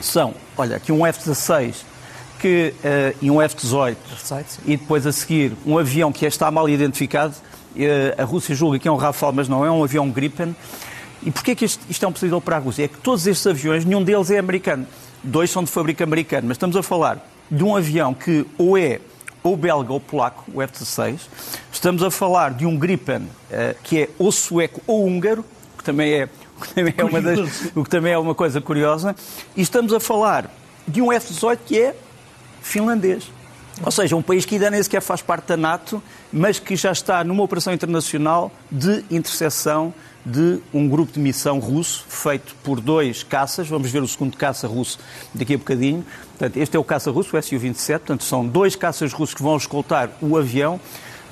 são, 0.00 0.34
olha, 0.56 0.76
aqui 0.76 0.92
um 0.92 1.06
F-16 1.06 1.74
que, 2.38 2.74
uh, 2.78 3.18
e 3.20 3.30
um 3.30 3.42
F-18 3.42 3.96
e 4.64 4.76
depois 4.76 5.06
a 5.06 5.12
seguir 5.12 5.52
um 5.66 5.78
avião 5.78 6.12
que 6.12 6.24
está 6.24 6.50
mal 6.50 6.68
identificado. 6.68 7.34
Uh, 7.74 8.20
a 8.20 8.24
Rússia 8.24 8.54
julga 8.54 8.78
que 8.78 8.88
é 8.88 8.92
um 8.92 8.96
Rafale, 8.96 9.36
mas 9.36 9.48
não 9.48 9.64
é 9.64 9.70
um 9.70 9.82
avião 9.82 10.08
Gripen. 10.10 10.54
E 11.22 11.30
porquê 11.30 11.54
que 11.54 11.64
isto, 11.64 11.84
isto 11.88 12.04
é 12.04 12.08
um 12.08 12.12
pesadelo 12.12 12.40
para 12.40 12.56
a 12.56 12.58
Rússia? 12.58 12.84
É 12.84 12.88
que 12.88 12.98
todos 12.98 13.26
estes 13.26 13.46
aviões, 13.46 13.84
nenhum 13.84 14.02
deles 14.02 14.30
é 14.30 14.38
americano. 14.38 14.86
Dois 15.22 15.50
são 15.50 15.64
de 15.64 15.70
fábrica 15.70 16.04
americana, 16.04 16.46
mas 16.46 16.56
estamos 16.56 16.76
a 16.76 16.82
falar 16.82 17.26
de 17.50 17.64
um 17.64 17.76
avião 17.76 18.14
que 18.14 18.46
ou 18.56 18.78
é 18.78 19.00
ou 19.42 19.56
belga 19.56 19.92
ou 19.92 20.00
polaco, 20.00 20.44
o 20.52 20.60
F-16. 20.62 21.20
Estamos 21.72 22.02
a 22.02 22.10
falar 22.10 22.50
de 22.50 22.66
um 22.66 22.76
Gripen 22.76 23.22
uh, 23.22 23.28
que 23.82 24.02
é 24.02 24.08
ou 24.18 24.30
sueco 24.30 24.80
ou 24.86 25.06
húngaro, 25.06 25.44
que 25.76 25.84
também 25.84 26.12
é 26.12 26.28
o 26.60 26.60
que 26.60 26.74
também 26.74 26.94
é 26.96 27.04
uma, 27.04 27.20
das, 27.20 27.72
o 27.74 27.84
que 27.84 27.90
também 27.90 28.12
é 28.12 28.18
uma 28.18 28.34
coisa 28.34 28.60
curiosa. 28.60 29.14
E 29.56 29.62
estamos 29.62 29.92
a 29.92 30.00
falar 30.00 30.50
de 30.86 31.00
um 31.00 31.12
F-18 31.12 31.58
que 31.64 31.78
é 31.80 31.96
finlandês. 32.62 33.30
Ou 33.84 33.92
seja, 33.92 34.16
um 34.16 34.22
país 34.22 34.44
que 34.44 34.56
ainda 34.56 34.70
nem 34.70 34.82
sequer 34.82 35.00
faz 35.00 35.22
parte 35.22 35.46
da 35.46 35.56
NATO, 35.56 36.02
mas 36.32 36.58
que 36.58 36.74
já 36.74 36.90
está 36.90 37.22
numa 37.22 37.44
operação 37.44 37.72
internacional 37.72 38.50
de 38.70 39.04
interseção 39.10 39.94
de 40.26 40.58
um 40.74 40.88
grupo 40.88 41.12
de 41.12 41.20
missão 41.20 41.58
russo, 41.58 42.04
feito 42.08 42.54
por 42.62 42.80
dois 42.80 43.22
caças. 43.22 43.68
Vamos 43.68 43.90
ver 43.90 44.02
o 44.02 44.08
segundo 44.08 44.36
caça 44.36 44.66
russo 44.66 44.98
daqui 45.32 45.54
a 45.54 45.58
bocadinho. 45.58 46.04
Portanto, 46.36 46.56
este 46.56 46.76
é 46.76 46.80
o 46.80 46.84
caça 46.84 47.10
russo, 47.10 47.36
o 47.36 47.42
Su-27. 47.42 47.98
Portanto, 47.98 48.24
são 48.24 48.46
dois 48.46 48.74
caças 48.74 49.12
russos 49.12 49.34
que 49.34 49.42
vão 49.42 49.56
escoltar 49.56 50.10
o 50.20 50.36
avião 50.36 50.80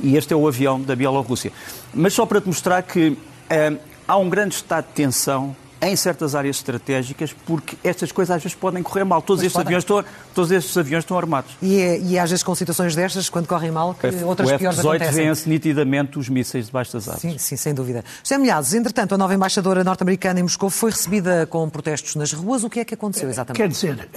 E 0.01 0.17
este 0.17 0.33
é 0.33 0.37
o 0.37 0.47
avião 0.47 0.81
da 0.81 0.95
Bielorrússia. 0.95 1.53
Mas 1.93 2.13
só 2.15 2.25
para 2.27 2.41
te 2.41 2.47
mostrar 2.47 2.83
que 2.83 3.17
eh, 3.51 3.77
há 4.07 4.17
um 4.17 4.29
grande 4.29 4.55
estado 4.55 4.87
de 4.87 4.93
tensão 4.93 5.55
em 5.81 5.95
certas 5.95 6.35
áreas 6.35 6.57
estratégicas, 6.57 7.35
porque 7.45 7.77
estas 7.85 8.11
coisas 8.11 8.35
às 8.37 8.43
vezes 8.43 8.57
podem 8.57 8.83
correr 8.83 9.05
mal. 9.05 9.21
Todos, 9.21 9.43
estes 9.43 9.61
aviões, 9.61 9.83
estão, 9.83 10.03
todos 10.35 10.51
estes 10.51 10.77
aviões 10.77 11.05
estão 11.05 11.19
armados. 11.19 11.53
E, 11.61 11.81
é, 11.81 12.01
e 12.01 12.19
às 12.19 12.31
vezes 12.31 12.43
com 12.43 12.55
situações 12.55 12.95
destas, 12.95 13.29
quando 13.29 13.47
correm 13.47 13.71
mal, 13.71 13.95
que 13.95 14.07
F, 14.07 14.25
outras 14.25 14.51
o 14.51 14.59
piores 14.59 14.79
acontecem. 14.79 15.07
O 15.07 15.11
F-18 15.13 15.29
vence 15.29 15.49
nitidamente 15.49 16.19
os 16.19 16.29
mísseis 16.29 16.67
debaixo 16.67 16.95
das 16.95 17.09
asas. 17.09 17.21
Sim, 17.21 17.37
sim, 17.39 17.57
sem 17.57 17.75
dúvida. 17.75 18.03
José 18.23 18.39
Milhares, 18.39 18.73
entretanto, 18.73 19.15
a 19.15 19.19
nova 19.19 19.35
embaixadora 19.35 19.85
norte-americana 19.85 20.41
em 20.41 20.43
Moscou 20.43 20.71
foi 20.71 20.91
recebida 20.91 21.47
com 21.47 21.69
protestos 21.69 22.17
nas 22.17 22.33
ruas. 22.33 22.65
O 22.65 22.71
que 22.71 22.81
é 22.81 22.85
que 22.85 22.95
aconteceu 22.95 23.29
exatamente? 23.29 23.61
Quer 23.61 23.69
dizer, 23.69 24.09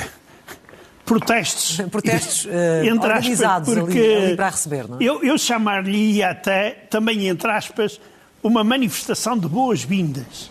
protestos, 1.06 1.82
protestos 1.92 2.46
uh, 2.46 2.94
organizados 2.94 3.74
porque 3.74 4.00
ali, 4.00 4.26
ali, 4.28 4.36
para 4.36 4.50
receber, 4.50 4.88
não 4.88 4.98
é? 4.98 5.04
Eu, 5.04 5.24
eu 5.24 5.38
chamar-lhe 5.38 6.24
até, 6.24 6.72
também 6.90 7.28
entre 7.28 7.52
aspas, 7.52 8.00
uma 8.42 8.64
manifestação 8.64 9.38
de 9.38 9.48
boas-vindas, 9.48 10.50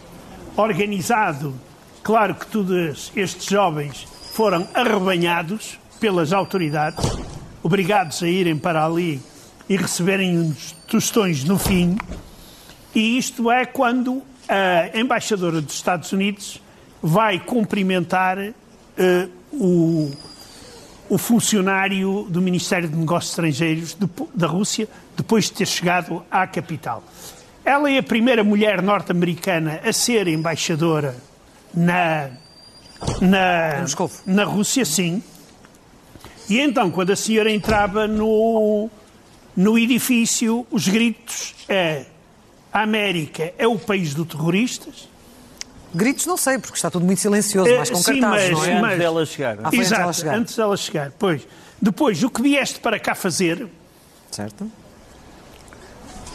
organizado 0.57 1.54
Claro 2.09 2.35
que 2.35 2.47
todos 2.47 3.12
estes 3.14 3.45
jovens 3.45 4.09
foram 4.33 4.66
arrebanhados 4.73 5.78
pelas 6.00 6.33
autoridades, 6.33 7.04
obrigados 7.62 8.23
a 8.23 8.26
irem 8.26 8.57
para 8.57 8.83
ali 8.83 9.21
e 9.68 9.76
receberem 9.76 10.38
uns 10.38 10.73
tostões 10.87 11.45
no 11.45 11.59
fim. 11.59 11.99
E 12.95 13.18
isto 13.18 13.50
é 13.50 13.66
quando 13.66 14.23
a 14.49 14.99
embaixadora 14.99 15.61
dos 15.61 15.75
Estados 15.75 16.11
Unidos 16.11 16.62
vai 17.02 17.38
cumprimentar 17.38 18.38
uh, 18.38 18.54
o, 19.52 20.11
o 21.11 21.18
funcionário 21.18 22.26
do 22.30 22.40
Ministério 22.40 22.88
de 22.88 22.97
Negócios 22.97 23.33
Estrangeiros 23.33 23.92
de, 23.92 24.09
da 24.35 24.47
Rússia, 24.47 24.88
depois 25.14 25.45
de 25.45 25.52
ter 25.52 25.66
chegado 25.66 26.25
à 26.30 26.47
capital. 26.47 27.04
Ela 27.68 27.90
é 27.90 27.98
a 27.98 28.02
primeira 28.02 28.42
mulher 28.42 28.80
norte-americana 28.80 29.82
a 29.84 29.92
ser 29.92 30.26
embaixadora 30.26 31.14
na, 31.75 32.30
na, 33.20 33.84
na 34.25 34.44
Rússia, 34.44 34.87
sim. 34.87 35.22
E 36.48 36.58
então, 36.58 36.90
quando 36.90 37.10
a 37.10 37.16
senhora 37.16 37.52
entrava 37.52 38.06
no, 38.06 38.88
no 39.54 39.78
edifício, 39.78 40.66
os 40.70 40.88
gritos 40.88 41.54
é 41.68 42.06
a 42.72 42.84
América 42.84 43.52
é 43.58 43.66
o 43.66 43.78
país 43.78 44.14
dos 44.14 44.26
terroristas. 44.28 45.06
Gritos 45.94 46.25
não 46.25 46.38
sei, 46.38 46.58
porque 46.58 46.76
está 46.76 46.90
tudo 46.90 47.04
muito 47.04 47.20
silencioso, 47.20 47.70
mais 47.76 47.90
com 47.90 47.96
sim, 47.96 48.18
cartazes, 48.18 48.50
mas, 48.50 48.58
não 48.58 48.64
é? 48.64 48.80
Mas, 48.80 48.84
antes 48.92 48.98
dela 48.98 49.26
chegar. 49.26 49.58
Ah, 49.62 49.70
exato, 49.75 49.76
antes 49.76 49.90
dela 49.90 50.12
chegar. 50.14 50.34
antes 50.34 50.56
dela 50.56 50.76
chegar. 50.78 51.12
Pois. 51.18 51.46
Depois, 51.82 52.22
o 52.22 52.30
que 52.30 52.40
vieste 52.40 52.80
para 52.80 52.98
cá 52.98 53.14
fazer... 53.14 53.68
Certo. 54.30 54.70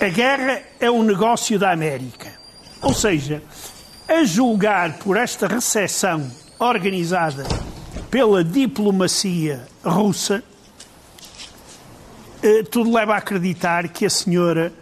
A 0.03 0.09
guerra 0.09 0.61
é 0.81 0.91
um 0.91 1.01
negócio 1.01 1.57
da 1.57 1.71
América. 1.71 2.27
Ou 2.81 2.93
seja, 2.93 3.41
a 4.05 4.25
julgar 4.25 4.97
por 4.97 5.15
esta 5.15 5.47
recepção 5.47 6.29
organizada 6.59 7.45
pela 8.11 8.43
diplomacia 8.43 9.65
russa, 9.81 10.43
eh, 12.41 12.63
tudo 12.63 12.91
leva 12.91 13.13
a 13.13 13.17
acreditar 13.19 13.87
que 13.87 14.05
a 14.05 14.09
senhora 14.09 14.73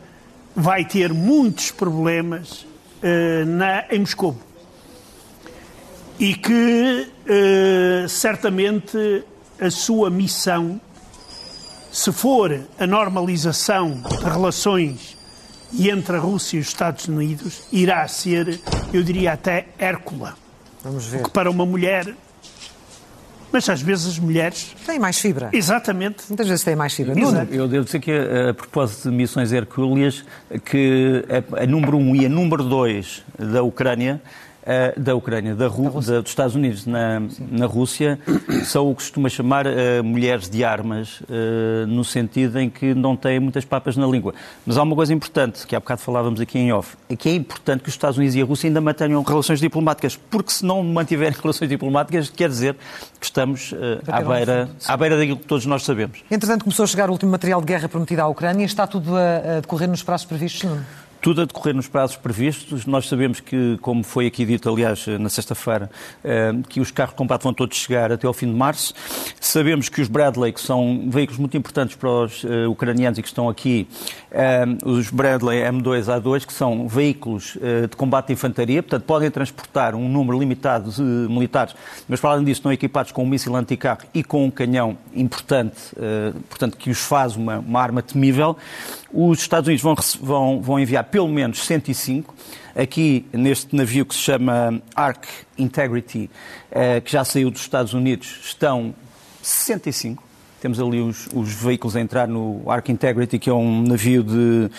vai 0.56 0.86
ter 0.86 1.14
muitos 1.14 1.70
problemas 1.70 2.66
eh, 3.04 3.46
na, 3.46 3.86
em 3.92 4.00
Moscou. 4.00 4.36
E 6.18 6.34
que 6.34 7.08
eh, 7.28 8.08
certamente 8.10 9.24
a 9.60 9.70
sua 9.70 10.10
missão, 10.10 10.82
se 11.92 12.12
for 12.12 12.58
a 12.80 12.88
normalização 12.88 14.02
de 14.02 14.24
relações 14.24 15.18
e 15.74 15.90
entre 15.90 16.16
a 16.16 16.20
Rússia 16.20 16.58
e 16.58 16.60
os 16.60 16.68
Estados 16.68 17.08
Unidos 17.08 17.64
irá 17.72 18.08
ser, 18.08 18.60
eu 18.94 19.04
diria 19.04 19.34
até 19.34 19.68
Hércula. 19.78 20.36
Vamos 20.84 21.06
ver. 21.08 21.22
O 21.22 21.24
que 21.26 21.30
para 21.30 21.50
uma 21.50 21.66
mulher. 21.66 22.14
Mas 23.52 23.68
às 23.68 23.82
vezes 23.82 24.08
as 24.08 24.20
mulheres. 24.20 24.74
Têm 24.86 24.98
mais 24.98 25.20
fibra. 25.20 25.50
Exatamente. 25.52 26.24
Muitas 26.30 26.48
vezes 26.48 26.64
têm 26.64 26.76
mais 26.76 26.94
fibra. 26.94 27.14
Nuno. 27.14 27.46
Eu 27.52 27.68
devo 27.68 27.84
dizer 27.84 28.00
que, 28.00 28.12
a 28.12 28.54
propósito 28.54 29.10
de 29.10 29.16
missões 29.16 29.52
hercúleas, 29.52 30.24
que 30.64 31.26
a, 31.30 31.64
a 31.64 31.68
número 31.68 31.98
1 31.98 32.00
um 32.00 32.16
e 32.16 32.26
a 32.26 32.30
número 32.30 32.64
2 32.64 33.24
da 33.38 33.62
Ucrânia 33.62 34.22
Uh, 34.62 35.00
da 35.00 35.16
Ucrânia, 35.16 35.56
da, 35.56 35.68
Ru 35.68 35.90
da, 35.90 36.22
dos 36.22 36.30
Estados 36.30 36.54
Unidos 36.54 36.86
na, 36.86 37.20
na 37.50 37.66
Rússia, 37.66 38.20
são 38.64 38.92
o 38.92 38.96
que 38.96 39.02
costuma 39.02 39.28
chamar 39.28 39.66
uh, 39.66 40.04
mulheres 40.04 40.48
de 40.48 40.64
armas, 40.64 41.20
uh, 41.22 41.88
no 41.88 42.04
sentido 42.04 42.60
em 42.60 42.70
que 42.70 42.94
não 42.94 43.16
têm 43.16 43.40
muitas 43.40 43.66
papas 43.66 43.98
na 43.98 44.06
língua. 44.06 44.36
Mas 44.64 44.78
há 44.78 44.84
uma 44.84 44.96
coisa 44.96 45.12
importante, 45.16 45.66
que 45.66 45.76
há 45.76 45.80
bocado 45.80 46.02
falávamos 46.02 46.40
aqui 46.40 46.60
em 46.60 46.72
off, 46.72 46.96
é 47.10 47.16
que 47.16 47.28
é 47.28 47.34
importante 47.34 47.82
que 47.82 47.90
os 47.90 47.96
Estados 47.96 48.20
Unidos 48.20 48.36
e 48.36 48.42
a 48.42 48.46
Rússia 48.46 48.68
ainda 48.68 48.80
mantenham 48.80 49.24
relações 49.24 49.60
diplomáticas, 49.60 50.16
porque 50.30 50.52
se 50.52 50.64
não 50.64 50.84
mantiverem 50.84 51.36
relações 51.42 51.68
diplomáticas, 51.68 52.30
quer 52.30 52.48
dizer 52.48 52.76
que 53.20 53.26
estamos 53.26 53.74
à, 54.08 54.22
beira, 54.22 54.70
à 54.88 54.96
beira 54.96 55.18
daquilo 55.18 55.38
que 55.38 55.48
todos 55.48 55.66
nós 55.66 55.84
sabemos. 55.84 56.24
Entretanto, 56.30 56.64
começou 56.66 56.84
a 56.84 56.88
chegar 56.88 57.10
o 57.10 57.14
último 57.14 57.32
material 57.32 57.62
de 57.62 57.66
guerra 57.66 57.90
prometido 57.90 58.22
à 58.22 58.28
Ucrânia. 58.28 58.64
Está 58.64 58.86
tudo 58.86 59.16
a, 59.16 59.58
a 59.58 59.60
decorrer 59.62 59.90
nos 59.90 60.04
prazos 60.04 60.26
previstos, 60.28 60.70
não? 60.70 60.80
Tudo 61.22 61.42
a 61.42 61.46
decorrer 61.46 61.76
nos 61.76 61.88
prazos 61.88 62.18
previstos. 62.18 62.86
Nós 62.86 63.08
sabemos 63.08 63.40
que, 63.40 63.78
como 63.82 64.04
foi 64.04 64.26
aqui 64.26 64.44
dito, 64.44 64.68
aliás, 64.68 65.06
na 65.08 65.30
sexta-feira, 65.30 65.90
eh, 66.24 66.54
que 66.68 66.82
os 66.82 66.90
carros 66.90 67.14
de 67.14 67.18
combate 67.18 67.44
vão 67.44 67.54
todos 67.54 67.78
chegar 67.78 68.12
até 68.12 68.26
ao 68.26 68.34
fim 68.34 68.48
de 68.48 68.58
março. 68.58 68.94
Sabemos 69.40 69.88
que 69.88 70.02
os 70.02 70.08
Bradley, 70.08 70.52
que 70.52 70.60
são 70.60 71.08
veículos 71.10 71.40
muito 71.40 71.56
importantes 71.56 71.96
para 71.96 72.10
os 72.10 72.44
uh, 72.44 72.70
ucranianos 72.70 73.20
e 73.20 73.22
que 73.22 73.28
estão 73.28 73.48
aqui, 73.48 73.88
uh, 74.32 74.90
os 74.90 75.10
Bradley 75.10 75.62
M2A2, 75.62 76.46
que 76.46 76.54
são 76.54 76.88
veículos 76.88 77.58
de 77.90 77.96
combate 77.96 78.28
de 78.28 78.34
infantaria, 78.34 78.82
portanto, 78.82 79.04
podem 79.04 79.30
transportar 79.30 79.94
um 79.94 80.10
número 80.10 80.40
limitado 80.40 80.90
de 80.90 81.02
militares, 81.02 81.76
mas, 82.08 82.20
para 82.20 82.32
além 82.32 82.46
disso, 82.46 82.60
estão 82.60 82.72
equipados 82.72 83.12
com 83.12 83.24
um 83.24 83.28
míssil 83.28 83.56
anticarro 83.56 84.02
e 84.14 84.24
com 84.24 84.46
um 84.46 84.52
canhão 84.52 84.98
importante, 85.14 85.76
portanto, 86.50 86.78
que 86.78 86.90
os 86.90 87.00
faz 87.00 87.36
uma, 87.36 87.60
uma 87.60 87.82
arma 87.82 88.02
temível. 88.02 88.58
Os 89.14 89.40
Estados 89.40 89.68
Unidos 89.68 89.84
vão, 89.84 89.96
vão, 90.22 90.62
vão 90.62 90.80
enviar 90.80 91.04
pelo 91.12 91.28
menos 91.28 91.66
105. 91.66 92.34
Aqui, 92.76 93.26
neste 93.34 93.76
navio 93.76 94.06
que 94.06 94.16
se 94.16 94.22
chama 94.22 94.82
Ark 94.96 95.28
Integrity, 95.58 96.30
eh, 96.72 97.02
que 97.02 97.12
já 97.12 97.24
saiu 97.26 97.52
dos 97.52 97.62
Estados 97.62 97.94
Unidos, 97.94 98.40
estão 98.46 98.96
65. 99.42 100.24
Temos 100.62 100.80
ali 100.80 101.02
os, 101.02 101.28
os 101.34 101.54
veículos 101.54 101.96
a 101.96 102.02
entrar 102.02 102.28
no 102.28 102.64
Ark 102.70 102.90
Integrity, 102.92 103.38
que 103.40 103.50
é 103.50 103.54
um 103.54 103.82
navio 103.82 104.24
de 104.24 104.70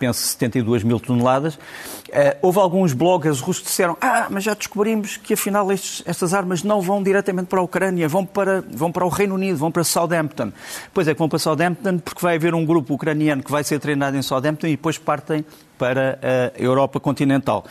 penso, 0.00 0.26
72 0.26 0.82
mil 0.82 0.98
toneladas. 0.98 1.54
Uh, 1.54 2.34
houve 2.42 2.58
alguns 2.58 2.92
bloggers 2.92 3.40
russos 3.40 3.62
que 3.62 3.68
disseram 3.68 3.96
ah, 4.00 4.26
mas 4.30 4.42
já 4.42 4.54
descobrimos 4.54 5.18
que 5.18 5.34
afinal 5.34 5.70
estes, 5.70 6.02
estas 6.06 6.34
armas 6.34 6.64
não 6.64 6.80
vão 6.80 7.02
diretamente 7.02 7.46
para 7.46 7.60
a 7.60 7.62
Ucrânia, 7.62 8.08
vão 8.08 8.24
para, 8.24 8.62
vão 8.62 8.90
para 8.90 9.04
o 9.04 9.08
Reino 9.08 9.34
Unido, 9.34 9.58
vão 9.58 9.70
para 9.70 9.84
Southampton. 9.84 10.50
Pois 10.92 11.06
é 11.06 11.12
que 11.12 11.18
vão 11.18 11.28
para 11.28 11.38
Southampton 11.38 11.98
porque 11.98 12.20
vai 12.22 12.36
haver 12.36 12.54
um 12.54 12.64
grupo 12.64 12.94
ucraniano 12.94 13.42
que 13.42 13.50
vai 13.52 13.62
ser 13.62 13.78
treinado 13.78 14.16
em 14.16 14.22
Southampton 14.22 14.66
e 14.66 14.70
depois 14.70 14.98
partem 14.98 15.44
para 15.78 16.18
a 16.22 16.60
Europa 16.60 16.98
continental. 16.98 17.64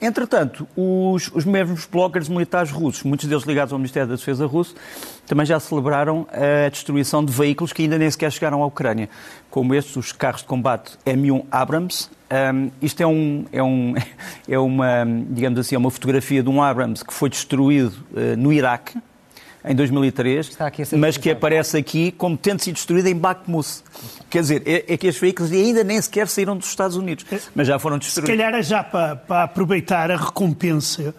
Entretanto, 0.00 0.66
os, 0.76 1.30
os, 1.32 1.44
mesmos 1.44 1.86
bloggers 1.86 2.28
militares 2.28 2.70
russos, 2.70 3.04
muitos 3.04 3.28
deles 3.28 3.44
ligados 3.44 3.72
ao 3.72 3.78
Ministério 3.78 4.08
da 4.08 4.16
Defesa 4.16 4.44
russo, 4.44 4.74
também 5.26 5.46
já 5.46 5.60
celebraram 5.60 6.26
a 6.32 6.68
destruição 6.68 7.24
de 7.24 7.32
veículos 7.32 7.72
que 7.72 7.82
ainda 7.82 7.96
nem 7.96 8.10
sequer 8.10 8.32
chegaram 8.32 8.62
à 8.62 8.66
Ucrânia, 8.66 9.08
como 9.50 9.74
estes, 9.74 9.94
os 9.96 10.12
carros 10.12 10.40
de 10.42 10.48
combate 10.48 10.98
M1 11.06 11.44
Abrams. 11.50 12.10
Um, 12.28 12.70
isto 12.82 13.00
é, 13.00 13.06
um, 13.06 13.44
é, 13.52 13.62
um, 13.62 13.94
é 14.48 14.58
uma, 14.58 15.04
digamos 15.30 15.60
assim, 15.60 15.76
é 15.76 15.78
uma 15.78 15.90
fotografia 15.90 16.42
de 16.42 16.48
um 16.48 16.60
Abrams 16.62 17.04
que 17.04 17.14
foi 17.14 17.30
destruído 17.30 17.94
uh, 18.12 18.36
no 18.36 18.52
Iraque, 18.52 18.98
em 19.66 19.74
2003, 19.74 20.56
mas 20.96 21.16
que 21.16 21.30
aparece 21.30 21.76
aqui 21.76 22.12
como 22.12 22.36
tendo 22.36 22.60
sido 22.62 22.74
destruído 22.76 23.08
em 23.08 23.14
Bakhmut. 23.14 23.68
Quer 24.30 24.40
dizer, 24.40 24.62
é, 24.64 24.94
é, 24.94 24.96
que 24.96 25.06
estes 25.08 25.20
veículos 25.20 25.52
ainda 25.52 25.82
nem 25.82 26.00
sequer 26.00 26.28
saíram 26.28 26.56
dos 26.56 26.68
Estados 26.68 26.96
Unidos, 26.96 27.26
mas 27.54 27.66
já 27.66 27.78
foram 27.78 27.98
destruídos. 27.98 28.30
Se 28.30 28.36
calhar 28.36 28.58
é 28.58 28.62
já 28.62 28.84
para, 28.84 29.16
para 29.16 29.42
aproveitar 29.42 30.10
a 30.10 30.16
recompensa 30.16 31.14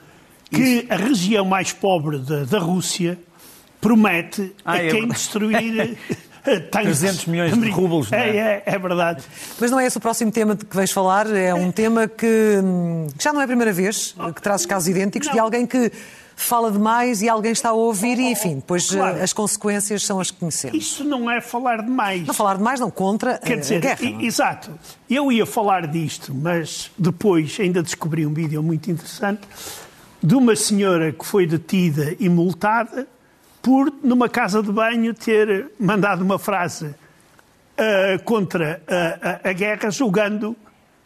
que 0.49 0.61
Isso. 0.61 0.85
a 0.89 0.95
região 0.95 1.45
mais 1.45 1.73
pobre 1.73 2.19
da, 2.19 2.45
da 2.45 2.59
Rússia 2.59 3.19
promete 3.81 4.55
ah, 4.63 4.73
a 4.73 4.83
é 4.83 4.89
quem 4.89 5.07
destruir... 5.07 5.97
Tanques 6.71 6.99
300 6.99 7.25
milhões 7.25 7.59
de 7.59 7.69
rublos, 7.69 8.09
não 8.09 8.17
é? 8.17 8.29
É, 8.29 8.37
é? 8.37 8.63
é, 8.65 8.79
verdade. 8.79 9.21
Mas 9.59 9.69
não 9.69 9.77
é 9.77 9.85
esse 9.85 9.97
o 9.97 9.99
próximo 9.99 10.31
tema 10.31 10.55
de 10.55 10.63
que 10.63 10.73
vais 10.73 10.89
falar, 10.89 11.29
é 11.35 11.53
um 11.53 11.73
tema 11.73 12.07
que, 12.07 12.61
hum, 12.63 13.07
que 13.17 13.21
já 13.21 13.33
não 13.33 13.41
é 13.41 13.43
a 13.43 13.47
primeira 13.47 13.73
vez 13.73 14.15
que 14.33 14.41
traz 14.41 14.65
casos 14.65 14.87
idênticos 14.87 15.27
não. 15.27 15.33
de 15.33 15.39
alguém 15.41 15.65
que 15.65 15.91
fala 16.38 16.72
demais 16.72 17.24
e 17.24 17.27
alguém 17.27 17.51
está 17.51 17.70
a 17.70 17.74
ouvir 17.74 18.20
e, 18.20 18.32
enfim, 18.32 18.58
depois 18.58 18.91
claro. 18.91 19.17
Eh, 19.17 19.24
as 19.24 19.34
consequências 19.34 20.06
são 20.06 20.20
as 20.20 20.29
que 20.29 20.38
conhecemos. 20.38 20.77
Isso 20.77 21.03
não 21.03 21.29
é 21.29 21.41
falar 21.41 21.82
demais. 21.82 22.27
Não 22.27 22.34
falar 22.34 22.58
demais, 22.58 22.79
não, 22.79 22.91
contra 22.91 23.39
Quer 23.39 23.58
dizer, 23.60 23.77
a 23.77 23.79
guerra. 23.79 24.10
Não? 24.12 24.22
É? 24.22 24.24
Exato. 24.24 24.79
Eu 25.10 25.32
ia 25.32 25.48
falar 25.48 25.88
disto, 25.88 26.34
mas 26.34 26.91
depois 26.96 27.58
ainda 27.60 27.82
descobri 27.82 28.24
um 28.24 28.34
vídeo 28.34 28.62
muito 28.62 28.89
interessante 28.91 29.41
de 30.22 30.36
uma 30.36 30.56
senhora 30.56 31.12
que 31.12 31.25
foi 31.25 31.48
detida 31.48 32.15
e 32.20 32.29
multada 32.29 33.08
por, 33.60 33.91
numa 34.03 34.29
casa 34.29 34.62
de 34.62 34.72
banho, 34.72 35.15
ter 35.15 35.72
mandado 35.79 36.24
uma 36.24 36.38
frase 36.38 36.86
uh, 36.86 38.24
contra 38.24 38.79
a, 38.88 39.48
a, 39.48 39.50
a, 39.50 39.53
guerra, 39.53 39.89
julgando 39.89 40.56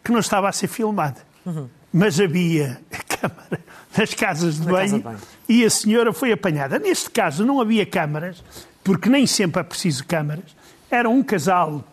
que 0.04 0.12
não 0.12 0.20
estava 0.20 0.48
a 0.48 0.52
ser 0.52 0.68
filmada. 0.68 1.22
Uhum. 1.46 1.68
Mas 1.90 2.20
havia 2.20 2.80
câmara 3.08 3.60
nas 3.96 4.14
casas 4.14 4.60
de, 4.60 4.66
banho, 4.66 4.96
de 4.96 4.98
banho 5.00 5.18
e 5.48 5.64
a 5.64 5.70
senhora 5.70 6.12
foi 6.12 6.32
apanhada. 6.32 6.78
Neste 6.78 7.10
caso 7.10 7.44
não 7.44 7.60
havia 7.60 7.84
câmaras, 7.84 8.42
porque 8.82 9.08
nem 9.08 9.26
sempre 9.26 9.60
é 9.60 9.64
preciso 9.64 10.04
câmaras. 10.06 10.44
Era 10.90 11.08
um 11.08 11.22
casal 11.22 11.84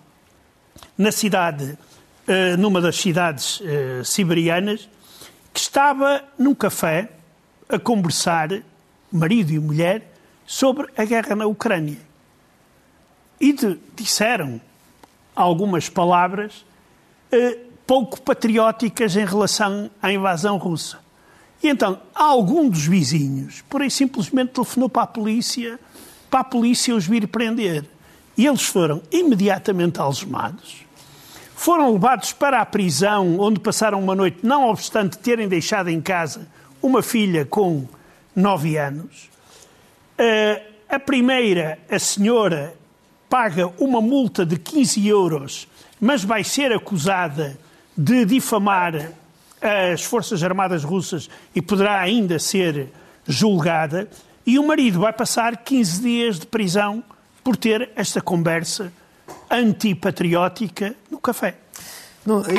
na 0.97 1.11
cidade, 1.11 1.77
uh, 2.27 2.57
numa 2.57 2.81
das 2.81 2.95
cidades 2.95 3.59
uh, 3.59 4.05
siberianas, 4.05 4.89
que 5.53 5.59
estava 5.59 6.23
num 6.37 6.55
café 6.55 7.09
a 7.67 7.77
conversar, 7.77 8.49
marido 9.11 9.51
e 9.51 9.59
mulher, 9.59 10.11
sobre 10.45 10.87
a 10.97 11.03
guerra 11.05 11.35
na 11.35 11.45
Ucrânia. 11.45 11.97
E 13.39 13.53
de, 13.53 13.79
disseram 13.95 14.59
algumas 15.35 15.87
palavras 15.87 16.65
eh, 17.31 17.57
pouco 17.85 18.21
patrióticas 18.21 19.15
em 19.15 19.25
relação 19.25 19.89
à 20.01 20.11
invasão 20.11 20.57
russa. 20.57 20.99
E 21.61 21.67
então, 21.67 21.99
algum 22.15 22.69
dos 22.69 22.85
vizinhos, 22.85 23.63
por 23.69 23.81
aí 23.81 23.91
simplesmente 23.91 24.53
telefonou 24.53 24.89
para 24.89 25.03
a 25.03 25.07
polícia, 25.07 25.79
para 26.29 26.39
a 26.39 26.43
polícia 26.43 26.95
os 26.95 27.05
vir 27.05 27.27
prender. 27.27 27.85
E 28.37 28.45
eles 28.45 28.63
foram 28.63 29.01
imediatamente 29.11 29.99
algemados, 29.99 30.85
foram 31.55 31.91
levados 31.91 32.31
para 32.31 32.61
a 32.61 32.65
prisão, 32.65 33.37
onde 33.39 33.59
passaram 33.59 34.01
uma 34.01 34.15
noite, 34.15 34.39
não 34.43 34.69
obstante 34.69 35.17
terem 35.17 35.47
deixado 35.47 35.89
em 35.89 35.99
casa 35.99 36.47
uma 36.81 37.03
filha 37.03 37.45
com 37.45 37.85
nove 38.33 38.77
anos. 38.77 39.29
Uh, 40.17 40.61
a 40.87 40.97
primeira, 40.97 41.77
a 41.89 41.99
senhora, 41.99 42.73
paga 43.29 43.67
uma 43.77 44.01
multa 44.01 44.45
de 44.45 44.57
15 44.57 45.05
euros, 45.07 45.67
mas 45.99 46.23
vai 46.23 46.43
ser 46.43 46.71
acusada 46.71 47.59
de 47.95 48.23
difamar 48.23 49.11
as 49.61 50.03
Forças 50.03 50.43
Armadas 50.43 50.83
Russas 50.83 51.29
e 51.55 51.61
poderá 51.61 51.99
ainda 51.99 52.39
ser 52.39 52.89
julgada. 53.27 54.09
E 54.45 54.57
o 54.57 54.65
marido 54.65 54.99
vai 54.99 55.13
passar 55.13 55.57
15 55.57 56.01
dias 56.01 56.39
de 56.39 56.47
prisão 56.47 57.03
por 57.43 57.55
ter 57.55 57.89
esta 57.95 58.21
conversa 58.21 58.91
antipatriótica 59.49 60.95
no 61.09 61.19
café. 61.19 61.55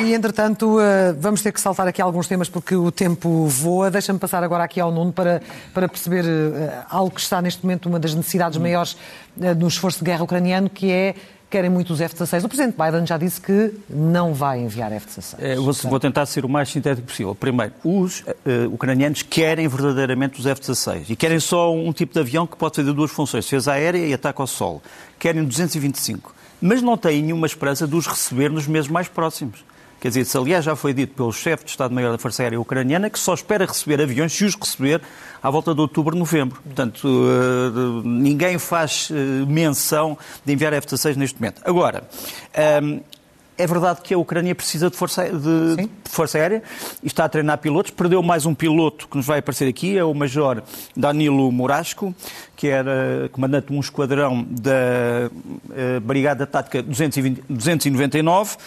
E, 0.03 0.13
entretanto, 0.13 0.81
eh, 0.81 1.13
vamos 1.13 1.41
ter 1.41 1.51
que 1.51 1.61
saltar 1.61 1.87
aqui 1.87 2.01
alguns 2.01 2.27
temas 2.27 2.49
porque 2.49 2.75
o 2.75 2.91
tempo 2.91 3.45
voa. 3.45 3.89
Deixa-me 3.89 4.19
passar 4.19 4.43
agora 4.43 4.63
aqui 4.63 4.81
ao 4.81 4.91
Nuno 4.91 5.13
para, 5.13 5.41
para 5.73 5.87
perceber 5.87 6.25
eh, 6.25 6.83
algo 6.89 7.11
que 7.11 7.21
está 7.21 7.41
neste 7.41 7.63
momento 7.63 7.87
uma 7.87 7.99
das 7.99 8.13
necessidades 8.13 8.57
maiores 8.57 8.97
eh, 9.39 9.53
no 9.53 9.67
esforço 9.67 9.99
de 9.99 10.05
guerra 10.05 10.23
ucraniano, 10.23 10.69
que 10.69 10.91
é 10.91 11.15
querem 11.51 11.69
muito 11.69 11.91
os 11.91 11.99
F-16. 11.99 12.45
O 12.45 12.47
Presidente 12.47 12.75
Biden 12.77 13.05
já 13.05 13.17
disse 13.17 13.39
que 13.41 13.73
não 13.89 14.33
vai 14.33 14.61
enviar 14.61 14.91
F-16. 14.93 15.35
É, 15.37 15.55
vou, 15.55 15.73
vou, 15.73 15.99
tentar 15.99 16.25
ser 16.25 16.45
o 16.45 16.49
mais 16.49 16.69
sintético 16.69 17.07
possível. 17.07 17.35
Primeiro, 17.35 17.73
os 17.83 18.21
uh, 18.21 18.73
ucranianos 18.73 19.21
querem 19.21 19.67
verdadeiramente 19.67 20.39
os 20.39 20.45
F-16 20.45 21.09
e 21.09 21.15
querem 21.15 21.39
só 21.39 21.71
um 21.75 21.91
tipo 21.91 22.13
de 22.13 22.19
avião 22.21 22.47
que 22.47 22.55
pode 22.55 22.77
fazer 22.77 22.93
duas 22.93 23.11
funções, 23.11 23.43
defesa 23.43 23.73
aérea 23.73 24.07
e 24.07 24.13
ataque 24.13 24.39
ao 24.41 24.47
solo. 24.47 24.81
Querem 25.19 25.43
225 25.43 26.41
mas 26.61 26.79
não 26.79 26.95
têm 26.95 27.23
nenhuma 27.23 27.47
esperança 27.47 27.87
de 27.87 27.95
os 27.95 28.05
receber 28.05 28.51
nos 28.51 28.67
meses 28.67 28.87
mais 28.87 29.07
próximos. 29.07 29.65
Quer 30.01 30.07
dizer, 30.07 30.25
se 30.25 30.35
aliás 30.35 30.65
já 30.65 30.75
foi 30.75 30.95
dito 30.95 31.13
pelo 31.13 31.31
chefe 31.31 31.63
de 31.63 31.69
Estado-Maior 31.69 32.11
da 32.11 32.17
Força 32.17 32.41
Aérea 32.41 32.59
Ucraniana 32.59 33.07
que 33.07 33.19
só 33.19 33.35
espera 33.35 33.67
receber 33.67 34.01
aviões, 34.01 34.33
se 34.33 34.43
os 34.43 34.55
receber, 34.55 34.99
à 35.43 35.47
volta 35.51 35.75
de 35.75 35.79
outubro, 35.79 36.17
novembro. 36.17 36.59
Portanto, 36.59 37.07
uh, 37.07 38.01
ninguém 38.03 38.57
faz 38.57 39.11
uh, 39.11 39.13
menção 39.45 40.17
de 40.43 40.53
enviar 40.53 40.73
F-16 40.73 41.15
neste 41.17 41.39
momento. 41.39 41.61
Agora, 41.63 42.09
ehm, 42.51 43.01
é 43.59 43.67
verdade 43.67 44.01
que 44.01 44.11
a 44.11 44.17
Ucrânia 44.17 44.55
precisa 44.55 44.89
de 44.89 44.97
força, 44.97 45.29
de, 45.29 45.75
de 45.75 45.89
força, 46.09 46.39
aérea 46.39 46.63
e 47.03 47.05
está 47.05 47.25
a 47.25 47.29
treinar 47.29 47.59
pilotos. 47.59 47.91
Perdeu 47.91 48.23
mais 48.23 48.47
um 48.47 48.55
piloto 48.55 49.07
que 49.07 49.15
nos 49.15 49.27
vai 49.27 49.37
aparecer 49.37 49.67
aqui, 49.67 49.99
é 49.99 50.03
o 50.03 50.15
Major 50.15 50.63
Danilo 50.97 51.51
Morasco, 51.51 52.11
que 52.55 52.67
era 52.67 53.29
comandante 53.31 53.67
de 53.67 53.73
um 53.73 53.79
esquadrão 53.79 54.43
da 54.49 55.29
uh, 55.29 56.01
Brigada 56.01 56.47
Tática 56.47 56.81
220, 56.81 57.43
299. 57.47 58.57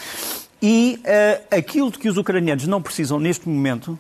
E 0.67 0.99
uh, 1.05 1.57
aquilo 1.59 1.91
de 1.91 1.99
que 1.99 2.09
os 2.09 2.17
ucranianos 2.17 2.67
não 2.67 2.81
precisam 2.81 3.21
neste 3.21 3.47
momento, 3.47 3.99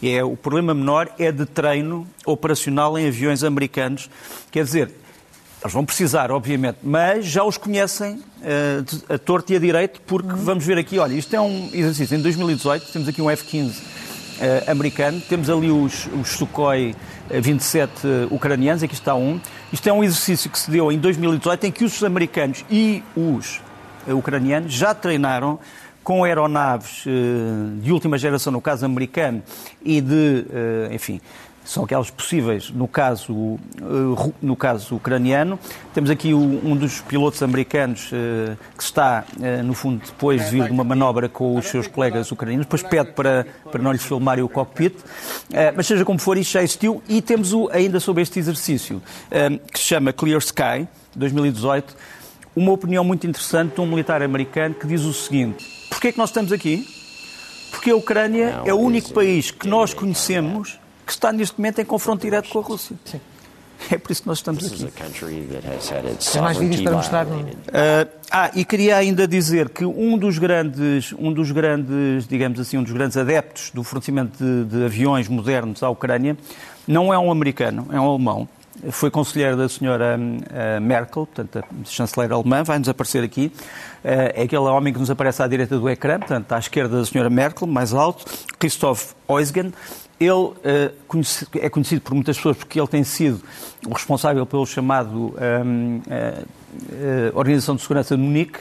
é 0.00 0.22
o 0.22 0.36
problema 0.36 0.72
menor, 0.72 1.10
é 1.18 1.32
de 1.32 1.44
treino 1.44 2.06
operacional 2.24 2.96
em 2.96 3.08
aviões 3.08 3.42
americanos. 3.42 4.08
Quer 4.52 4.62
dizer, 4.62 4.92
eles 5.60 5.72
vão 5.72 5.84
precisar, 5.84 6.30
obviamente, 6.30 6.78
mas 6.84 7.26
já 7.26 7.42
os 7.42 7.56
conhecem 7.56 8.12
uh, 8.12 9.12
a 9.12 9.18
torto 9.18 9.52
e 9.52 9.56
a 9.56 9.58
direito, 9.58 10.00
porque 10.02 10.30
uhum. 10.30 10.36
vamos 10.36 10.64
ver 10.64 10.78
aqui, 10.78 11.00
olha, 11.00 11.14
isto 11.14 11.34
é 11.34 11.40
um 11.40 11.68
exercício. 11.72 12.16
Em 12.16 12.22
2018 12.22 12.92
temos 12.92 13.08
aqui 13.08 13.20
um 13.20 13.28
F-15 13.28 13.70
uh, 13.70 13.82
eh, 14.38 14.64
americano, 14.68 15.20
temos 15.28 15.50
ali 15.50 15.68
os, 15.68 16.06
os 16.20 16.28
Sukhoi 16.28 16.94
27 17.28 18.06
uh, 18.06 18.32
ucranianos, 18.32 18.84
aqui 18.84 18.94
está 18.94 19.16
um. 19.16 19.40
Isto 19.72 19.88
é 19.88 19.92
um 19.92 20.04
exercício 20.04 20.48
que 20.48 20.60
se 20.60 20.70
deu 20.70 20.92
em 20.92 20.98
2018 21.00 21.66
em 21.66 21.72
que 21.72 21.82
os 21.82 22.04
americanos 22.04 22.64
e 22.70 23.02
os 23.16 23.60
ucranianos 24.06 24.72
já 24.72 24.94
treinaram 24.94 25.58
com 26.08 26.24
aeronaves 26.24 27.04
de 27.82 27.92
última 27.92 28.16
geração, 28.16 28.50
no 28.50 28.62
caso 28.62 28.86
americano, 28.86 29.42
e 29.84 30.00
de, 30.00 30.46
enfim, 30.90 31.20
são 31.68 31.84
aquelas 31.84 32.10
possíveis 32.10 32.70
no 32.70 32.88
caso, 32.88 33.58
eh, 33.76 34.32
no 34.40 34.56
caso 34.56 34.96
ucraniano. 34.96 35.58
Temos 35.92 36.08
aqui 36.08 36.32
um 36.32 36.74
dos 36.74 37.02
pilotos 37.02 37.42
americanos 37.42 38.08
eh, 38.10 38.56
que 38.74 38.82
está, 38.82 39.22
eh, 39.38 39.62
no 39.62 39.74
fundo, 39.74 40.02
depois 40.02 40.46
de 40.46 40.50
vir 40.50 40.64
de 40.64 40.70
uma 40.70 40.82
manobra 40.82 41.28
com 41.28 41.56
os 41.56 41.66
seus 41.66 41.86
colegas 41.86 42.32
ucranianos, 42.32 42.64
depois 42.64 42.82
pede 42.82 43.12
para, 43.12 43.46
para 43.70 43.82
não 43.82 43.92
lhe 43.92 43.98
filmarem 43.98 44.42
o 44.42 44.48
cockpit. 44.48 44.94
Mas 45.76 45.86
seja 45.86 46.06
como 46.06 46.18
for, 46.18 46.38
isto 46.38 46.52
já 46.52 46.62
existiu. 46.62 47.02
E 47.06 47.20
temos 47.20 47.52
ainda 47.70 48.00
sobre 48.00 48.22
este 48.22 48.38
exercício, 48.38 49.02
que 49.70 49.78
se 49.78 49.84
chama 49.84 50.10
Clear 50.10 50.38
Sky, 50.38 50.88
2018, 51.14 51.94
uma 52.56 52.72
opinião 52.72 53.04
muito 53.04 53.26
interessante 53.26 53.74
de 53.74 53.80
um 53.82 53.86
militar 53.86 54.22
americano 54.22 54.74
que 54.74 54.86
diz 54.86 55.02
o 55.02 55.12
seguinte: 55.12 55.77
porquê 55.98 56.08
é 56.08 56.12
que 56.12 56.18
nós 56.18 56.30
estamos 56.30 56.52
aqui? 56.52 56.86
Porque 57.72 57.90
a 57.90 57.96
Ucrânia 57.96 58.62
é 58.64 58.72
o 58.72 58.78
único 58.78 59.12
país 59.12 59.50
que 59.50 59.66
nós 59.66 59.92
conhecemos 59.92 60.78
que 61.04 61.10
está 61.12 61.32
neste 61.32 61.58
momento 61.58 61.80
em 61.80 61.84
confronto 61.84 62.22
direto 62.22 62.48
com 62.48 62.60
a 62.60 62.62
Rússia. 62.62 62.96
Sim. 63.04 63.20
É 63.90 63.96
por 63.96 64.10
isso 64.10 64.22
que 64.22 64.28
nós 64.28 64.38
estamos 64.38 64.66
aqui. 64.66 64.84
Tem 66.32 66.42
mais 66.42 66.56
vídeos 66.56 66.82
para 66.82 66.92
mostrar? 66.92 67.26
Uh, 67.26 67.30
ah, 68.30 68.50
e 68.54 68.64
queria 68.64 68.96
ainda 68.96 69.26
dizer 69.26 69.68
que 69.70 69.84
um 69.84 70.18
dos 70.18 70.36
grandes, 70.38 71.14
um 71.16 71.32
dos 71.32 71.52
grandes, 71.52 72.26
digamos 72.26 72.58
assim, 72.58 72.76
um 72.76 72.82
dos 72.82 72.92
grandes 72.92 73.16
adeptos 73.16 73.70
do 73.70 73.84
fornecimento 73.84 74.36
de, 74.36 74.64
de 74.64 74.84
aviões 74.84 75.28
modernos 75.28 75.82
à 75.82 75.88
Ucrânia 75.88 76.36
não 76.86 77.14
é 77.14 77.18
um 77.18 77.30
americano, 77.30 77.86
é 77.92 78.00
um 78.00 78.08
alemão. 78.10 78.48
Foi 78.90 79.10
conselheiro 79.10 79.56
da 79.56 79.68
senhora 79.68 80.16
uh, 80.18 80.80
Merkel, 80.80 81.26
portanto, 81.26 81.58
a 81.58 81.84
chanceler 81.84 82.32
alemã, 82.32 82.62
vai-nos 82.62 82.88
aparecer 82.88 83.24
aqui. 83.24 83.52
Uh, 84.04 84.32
é 84.34 84.42
aquele 84.42 84.62
homem 84.62 84.92
que 84.92 84.98
nos 84.98 85.10
aparece 85.10 85.42
à 85.42 85.46
direita 85.46 85.78
do 85.78 85.88
ecrã, 85.88 86.18
portanto, 86.18 86.52
à 86.52 86.58
esquerda 86.58 86.98
da 86.98 87.04
senhora 87.04 87.28
Merkel, 87.28 87.66
mais 87.66 87.92
alto, 87.92 88.24
Christoph 88.58 89.14
Eusgen, 89.28 89.72
ele 90.20 90.32
uh, 90.32 90.54
é 91.54 91.68
conhecido 91.68 92.00
por 92.00 92.12
muitas 92.14 92.36
pessoas 92.36 92.56
porque 92.56 92.78
ele 92.78 92.88
tem 92.88 93.04
sido 93.04 93.40
o 93.86 93.92
responsável 93.92 94.44
pelo 94.44 94.66
chamado 94.66 95.16
um, 95.16 95.98
uh, 95.98 96.00
uh, 96.02 97.38
Organização 97.38 97.76
de 97.76 97.82
Segurança 97.82 98.16
de 98.16 98.22
Munique 98.22 98.58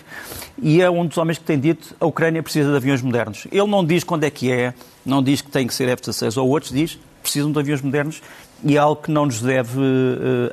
e 0.62 0.82
é 0.82 0.90
um 0.90 1.06
dos 1.06 1.18
homens 1.18 1.40
que 1.40 1.44
tem 1.44 1.60
dito 1.60 1.96
a 2.00 2.06
Ucrânia 2.06 2.44
precisa 2.44 2.70
de 2.70 2.76
aviões 2.76 3.02
modernos. 3.02 3.48
Ele 3.52 3.68
não 3.68 3.84
diz 3.84 4.04
quando 4.04 4.24
é 4.24 4.30
que 4.30 4.52
é, 4.52 4.74
não 5.04 5.24
diz 5.24 5.42
que 5.42 5.50
tem 5.50 5.66
que 5.66 5.74
ser 5.74 5.90
F-16 5.90 6.40
ou 6.40 6.48
outros, 6.48 6.72
diz 6.72 7.00
precisam 7.28 7.52
de 7.52 7.60
aviões 7.60 7.82
modernos 7.82 8.22
e 8.64 8.76
é 8.76 8.80
algo 8.80 9.02
que 9.02 9.12
não 9.12 9.26
nos 9.26 9.42
deve 9.42 9.80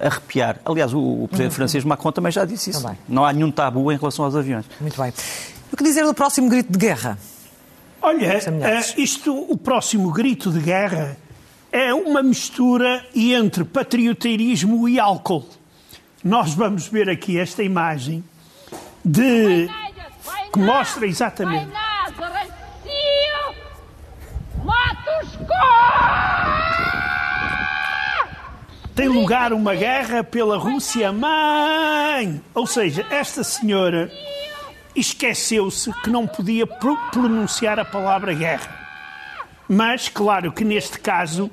arrepiar. 0.00 0.58
Aliás, 0.64 0.92
o, 0.92 0.98
o 0.98 1.28
presidente 1.28 1.52
uhum. 1.52 1.56
francês 1.56 1.84
Macron 1.84 2.12
também 2.12 2.32
já 2.32 2.44
disse 2.44 2.70
isso. 2.70 2.82
Também. 2.82 2.98
Não 3.08 3.24
há 3.24 3.32
nenhum 3.32 3.50
tabu 3.50 3.90
em 3.90 3.96
relação 3.96 4.24
aos 4.24 4.36
aviões. 4.36 4.64
Muito 4.80 5.00
bem. 5.00 5.12
O 5.72 5.76
que 5.76 5.82
dizer 5.82 6.04
do 6.04 6.14
próximo 6.14 6.48
grito 6.48 6.70
de 6.70 6.78
guerra? 6.78 7.18
Olha, 8.00 8.26
eh, 8.26 8.84
isto, 8.98 9.34
o 9.34 9.56
próximo 9.56 10.12
grito 10.12 10.50
de 10.50 10.60
guerra 10.60 11.16
é 11.72 11.92
uma 11.94 12.22
mistura 12.22 13.04
entre 13.14 13.64
patriotismo 13.64 14.88
e 14.88 15.00
álcool. 15.00 15.48
Nós 16.22 16.54
vamos 16.54 16.86
ver 16.86 17.08
aqui 17.08 17.38
esta 17.38 17.62
imagem 17.62 18.22
de 19.04 19.68
que 20.52 20.58
mostra 20.58 21.06
exatamente. 21.06 21.70
Tem 28.94 29.08
lugar 29.08 29.52
uma 29.52 29.74
guerra 29.74 30.22
pela 30.22 30.56
Rússia 30.56 31.10
mãe. 31.10 32.40
Ou 32.54 32.64
seja, 32.64 33.04
esta 33.10 33.42
senhora 33.42 34.08
esqueceu-se 34.94 35.92
que 36.02 36.10
não 36.10 36.28
podia 36.28 36.64
pronunciar 36.64 37.80
a 37.80 37.84
palavra 37.84 38.32
guerra. 38.32 38.86
Mas, 39.68 40.08
claro 40.08 40.52
que 40.52 40.64
neste 40.64 41.00
caso, 41.00 41.46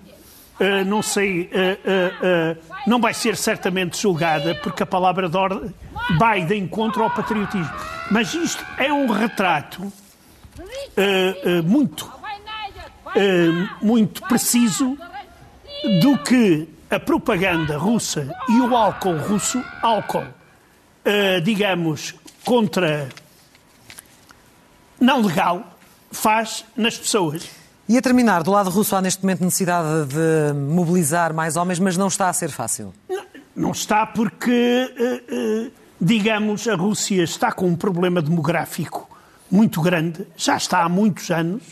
uh, 0.59 0.85
não 0.85 1.01
sei, 1.01 1.49
uh, 1.49 2.61
não 2.85 3.01
vai 3.01 3.13
ser 3.13 3.35
certamente 3.35 3.99
julgada, 3.99 4.53
porque 4.55 4.83
a 4.83 4.85
palavra 4.85 5.27
de 5.27 5.35
ordem 5.35 5.73
vai 6.19 6.45
de 6.45 6.55
encontro 6.55 7.03
ao 7.03 7.09
patriotismo. 7.09 7.73
Mas 8.11 8.35
isto 8.35 8.63
é 8.77 8.93
um 8.93 9.07
retrato 9.07 9.91
muito, 11.63 12.11
muito 13.81 14.21
preciso 14.27 14.97
do 16.01 16.17
que 16.19 16.67
a 16.91 16.99
propaganda 16.99 17.77
russa 17.77 18.29
e 18.49 18.59
o 18.59 18.75
álcool 18.75 19.17
russo, 19.17 19.63
álcool, 19.81 20.27
digamos, 21.43 22.13
contra 22.43 23.07
não 25.01 25.19
legal, 25.21 25.77
faz 26.11 26.63
nas 26.77 26.95
pessoas. 26.95 27.49
E 27.89 27.97
a 27.97 28.01
terminar, 28.01 28.43
do 28.43 28.51
lado 28.51 28.69
russo 28.69 28.95
há 28.95 29.01
neste 29.01 29.23
momento 29.23 29.43
necessidade 29.43 30.05
de 30.05 30.53
mobilizar 30.53 31.33
mais 31.33 31.57
homens, 31.57 31.79
mas 31.79 31.97
não 31.97 32.07
está 32.07 32.29
a 32.29 32.33
ser 32.33 32.51
fácil. 32.51 32.93
Não, 33.09 33.25
não 33.55 33.71
está 33.71 34.05
porque, 34.05 34.51
eh, 34.51 35.23
eh, 35.27 35.71
digamos, 35.99 36.67
a 36.67 36.75
Rússia 36.75 37.23
está 37.23 37.51
com 37.51 37.65
um 37.65 37.75
problema 37.75 38.21
demográfico 38.21 39.09
muito 39.49 39.81
grande, 39.81 40.25
já 40.37 40.55
está 40.55 40.83
há 40.83 40.87
muitos 40.87 41.29
anos, 41.29 41.63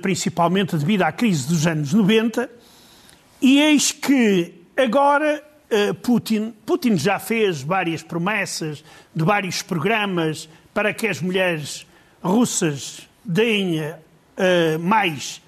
principalmente 0.00 0.76
devido 0.76 1.02
à 1.02 1.10
crise 1.10 1.48
dos 1.48 1.66
anos 1.66 1.92
90, 1.92 2.48
e 3.40 3.60
eis 3.60 3.92
que 3.92 4.54
agora 4.76 5.44
Putin, 6.02 6.54
Putin 6.64 6.96
já 6.96 7.18
fez 7.18 7.62
várias 7.62 8.02
promessas 8.02 8.82
de 9.14 9.24
vários 9.24 9.62
programas 9.62 10.48
para 10.72 10.94
que 10.94 11.06
as 11.06 11.20
mulheres 11.20 11.86
russas 12.22 13.08
deem 13.24 13.80
uh, 13.80 14.78
mais 14.80 15.42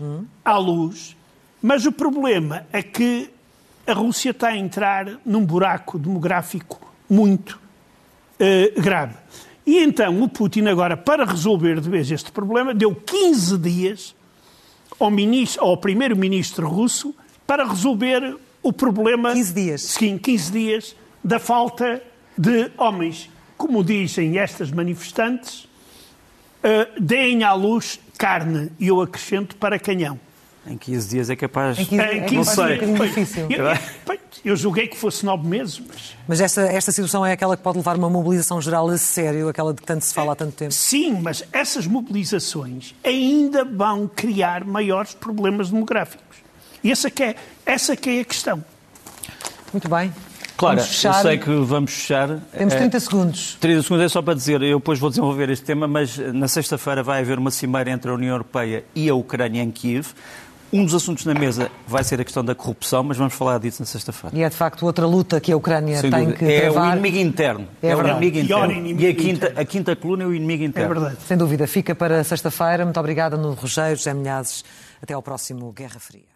à 0.45 0.59
luz, 0.59 1.17
mas 1.63 1.87
o 1.87 1.93
problema 1.93 2.67
é 2.73 2.83
que 2.83 3.31
a 3.87 3.93
Rússia 3.93 4.31
está 4.31 4.49
a 4.49 4.57
entrar 4.57 5.19
num 5.25 5.45
buraco 5.45 5.99
demográfico 5.99 6.93
muito 7.09 7.61
uh, 8.39 8.81
grave. 8.81 9.15
E 9.67 9.79
então 9.79 10.23
o 10.23 10.29
Putin 10.29 10.67
agora, 10.67 10.97
para 10.97 11.25
resolver 11.25 11.81
de 11.81 11.89
vez 11.89 12.11
este 12.11 12.31
problema, 12.31 12.75
deu 12.75 12.95
15 12.95 13.59
dias 13.59 14.15
ao, 14.99 15.11
ao 15.59 15.77
primeiro-ministro 15.77 16.69
russo 16.69 17.15
para 17.51 17.65
resolver 17.65 18.37
o 18.63 18.73
problema... 18.73 19.33
15 19.33 19.53
dias? 19.53 19.83
Sim, 19.83 20.17
15 20.19 20.53
dias 20.53 20.97
da 21.25 21.41
falta 21.41 22.01
de 22.39 22.71
homens. 22.79 23.29
Como 23.57 23.83
dizem 23.83 24.39
estas 24.39 24.71
manifestantes, 24.71 25.65
uh, 25.65 27.01
deem 27.01 27.43
à 27.43 27.53
luz 27.53 27.99
carne, 28.17 28.71
e 28.79 28.87
eu 28.87 29.01
acrescento 29.01 29.57
para 29.57 29.81
canhão. 29.81 30.17
Em 30.65 30.79
15 30.79 31.09
dias 31.09 31.29
é 31.29 31.35
capaz. 31.35 31.77
Em 31.77 31.87
15, 31.87 32.03
em 32.05 32.23
15 32.23 32.35
não 32.37 32.45
sei. 32.45 32.79
É 32.79 32.85
um 32.85 32.95
difícil. 32.95 33.49
Eu, 33.51 33.67
eu, 34.45 34.55
julguei 34.55 34.87
que 34.87 34.97
fosse 34.97 35.27
9 35.27 35.45
meses. 35.45 35.83
Mas, 35.89 36.17
mas 36.29 36.41
esta, 36.41 36.61
esta 36.61 36.93
situação 36.93 37.27
é 37.27 37.33
aquela 37.33 37.57
que 37.57 37.65
pode 37.65 37.79
levar 37.79 37.97
uma 37.97 38.09
mobilização 38.09 38.61
geral 38.61 38.89
a 38.89 38.97
sério, 38.97 39.49
aquela 39.49 39.75
de 39.75 39.81
que 39.81 39.87
tanto 39.89 40.05
se 40.05 40.15
fala 40.15 40.35
há 40.35 40.37
tanto 40.37 40.53
tempo? 40.53 40.71
Sim, 40.71 41.21
mas 41.21 41.43
essas 41.53 41.85
mobilizações 41.85 42.95
ainda 43.03 43.65
vão 43.65 44.07
criar 44.07 44.65
maiores 44.65 45.15
problemas 45.15 45.71
demográficos. 45.71 46.49
E 46.83 46.91
essa 46.91 47.11
que 47.11 47.23
é, 47.23 47.37
essa 47.65 47.97
que 47.97 48.11
é 48.11 48.21
a 48.21 48.25
questão. 48.25 48.65
Muito 49.73 49.89
bem. 49.89 50.13
Claro, 50.61 50.79
eu 50.79 50.85
sei 50.85 51.39
que 51.39 51.51
vamos 51.51 51.91
fechar. 51.91 52.39
Temos 52.53 52.75
30 52.75 52.97
é, 52.97 53.01
segundos. 53.01 53.57
30 53.61 53.83
segundos 53.83 54.05
é 54.05 54.09
só 54.11 54.21
para 54.21 54.35
dizer, 54.35 54.61
eu 54.61 54.79
depois 54.79 54.99
vou 54.99 55.09
desenvolver 55.09 55.49
este 55.49 55.65
tema, 55.65 55.89
mas 55.89 56.19
na 56.19 56.49
sexta-feira 56.49 57.03
vai 57.03 57.21
haver 57.21 57.39
uma 57.39 57.51
cimeira 57.51 57.91
entre 57.91 58.11
a 58.11 58.15
União 58.15 58.33
Europeia 58.33 58.85
e 58.95 59.09
a 59.09 59.15
Ucrânia 59.15 59.63
em 59.63 59.71
Kiev. 59.71 60.09
Um 60.71 60.85
dos 60.85 60.95
assuntos 60.95 61.25
na 61.25 61.33
mesa 61.33 61.71
vai 61.89 62.05
ser 62.05 62.21
a 62.21 62.25
questão 62.25 62.45
da 62.45 62.55
corrupção, 62.55 63.03
mas 63.03 63.17
vamos 63.17 63.33
falar 63.35 63.59
disso 63.59 63.81
na 63.81 63.87
sexta-feira. 63.87 64.37
E 64.37 64.43
é 64.43 64.49
de 64.49 64.55
facto 64.55 64.85
outra 64.85 65.07
luta 65.07 65.41
que 65.41 65.51
a 65.51 65.57
Ucrânia 65.57 65.99
Sem 65.99 66.11
tem 66.11 66.27
dúvida. 66.27 66.39
que 66.39 66.45
é 66.45 66.61
travar. 66.61 66.85
É 66.85 66.89
o 66.89 66.93
inimigo 66.93 67.17
interno. 67.17 67.69
É, 67.83 67.89
é 67.89 67.97
o 67.97 68.07
inimigo 68.07 68.39
interno. 68.39 68.73
Inimigo 68.73 69.01
e 69.01 69.07
a 69.07 69.15
quinta, 69.15 69.47
interno. 69.47 69.61
a 69.61 69.65
quinta 69.65 69.97
coluna 69.97 70.25
é 70.25 70.27
o 70.27 70.35
inimigo 70.35 70.63
interno. 70.63 70.93
É 70.93 70.95
verdade. 70.95 71.17
Sem 71.27 71.39
dúvida. 71.39 71.67
Fica 71.67 71.95
para 71.95 72.23
sexta-feira. 72.23 72.85
Muito 72.85 73.01
obrigada, 73.01 73.37
no 73.37 73.55
Rogério, 73.55 73.97
José 73.97 74.13
Milhazes. 74.13 74.63
Até 75.03 75.15
ao 75.15 75.23
próximo 75.23 75.73
Guerra 75.73 75.99
Fria. 75.99 76.31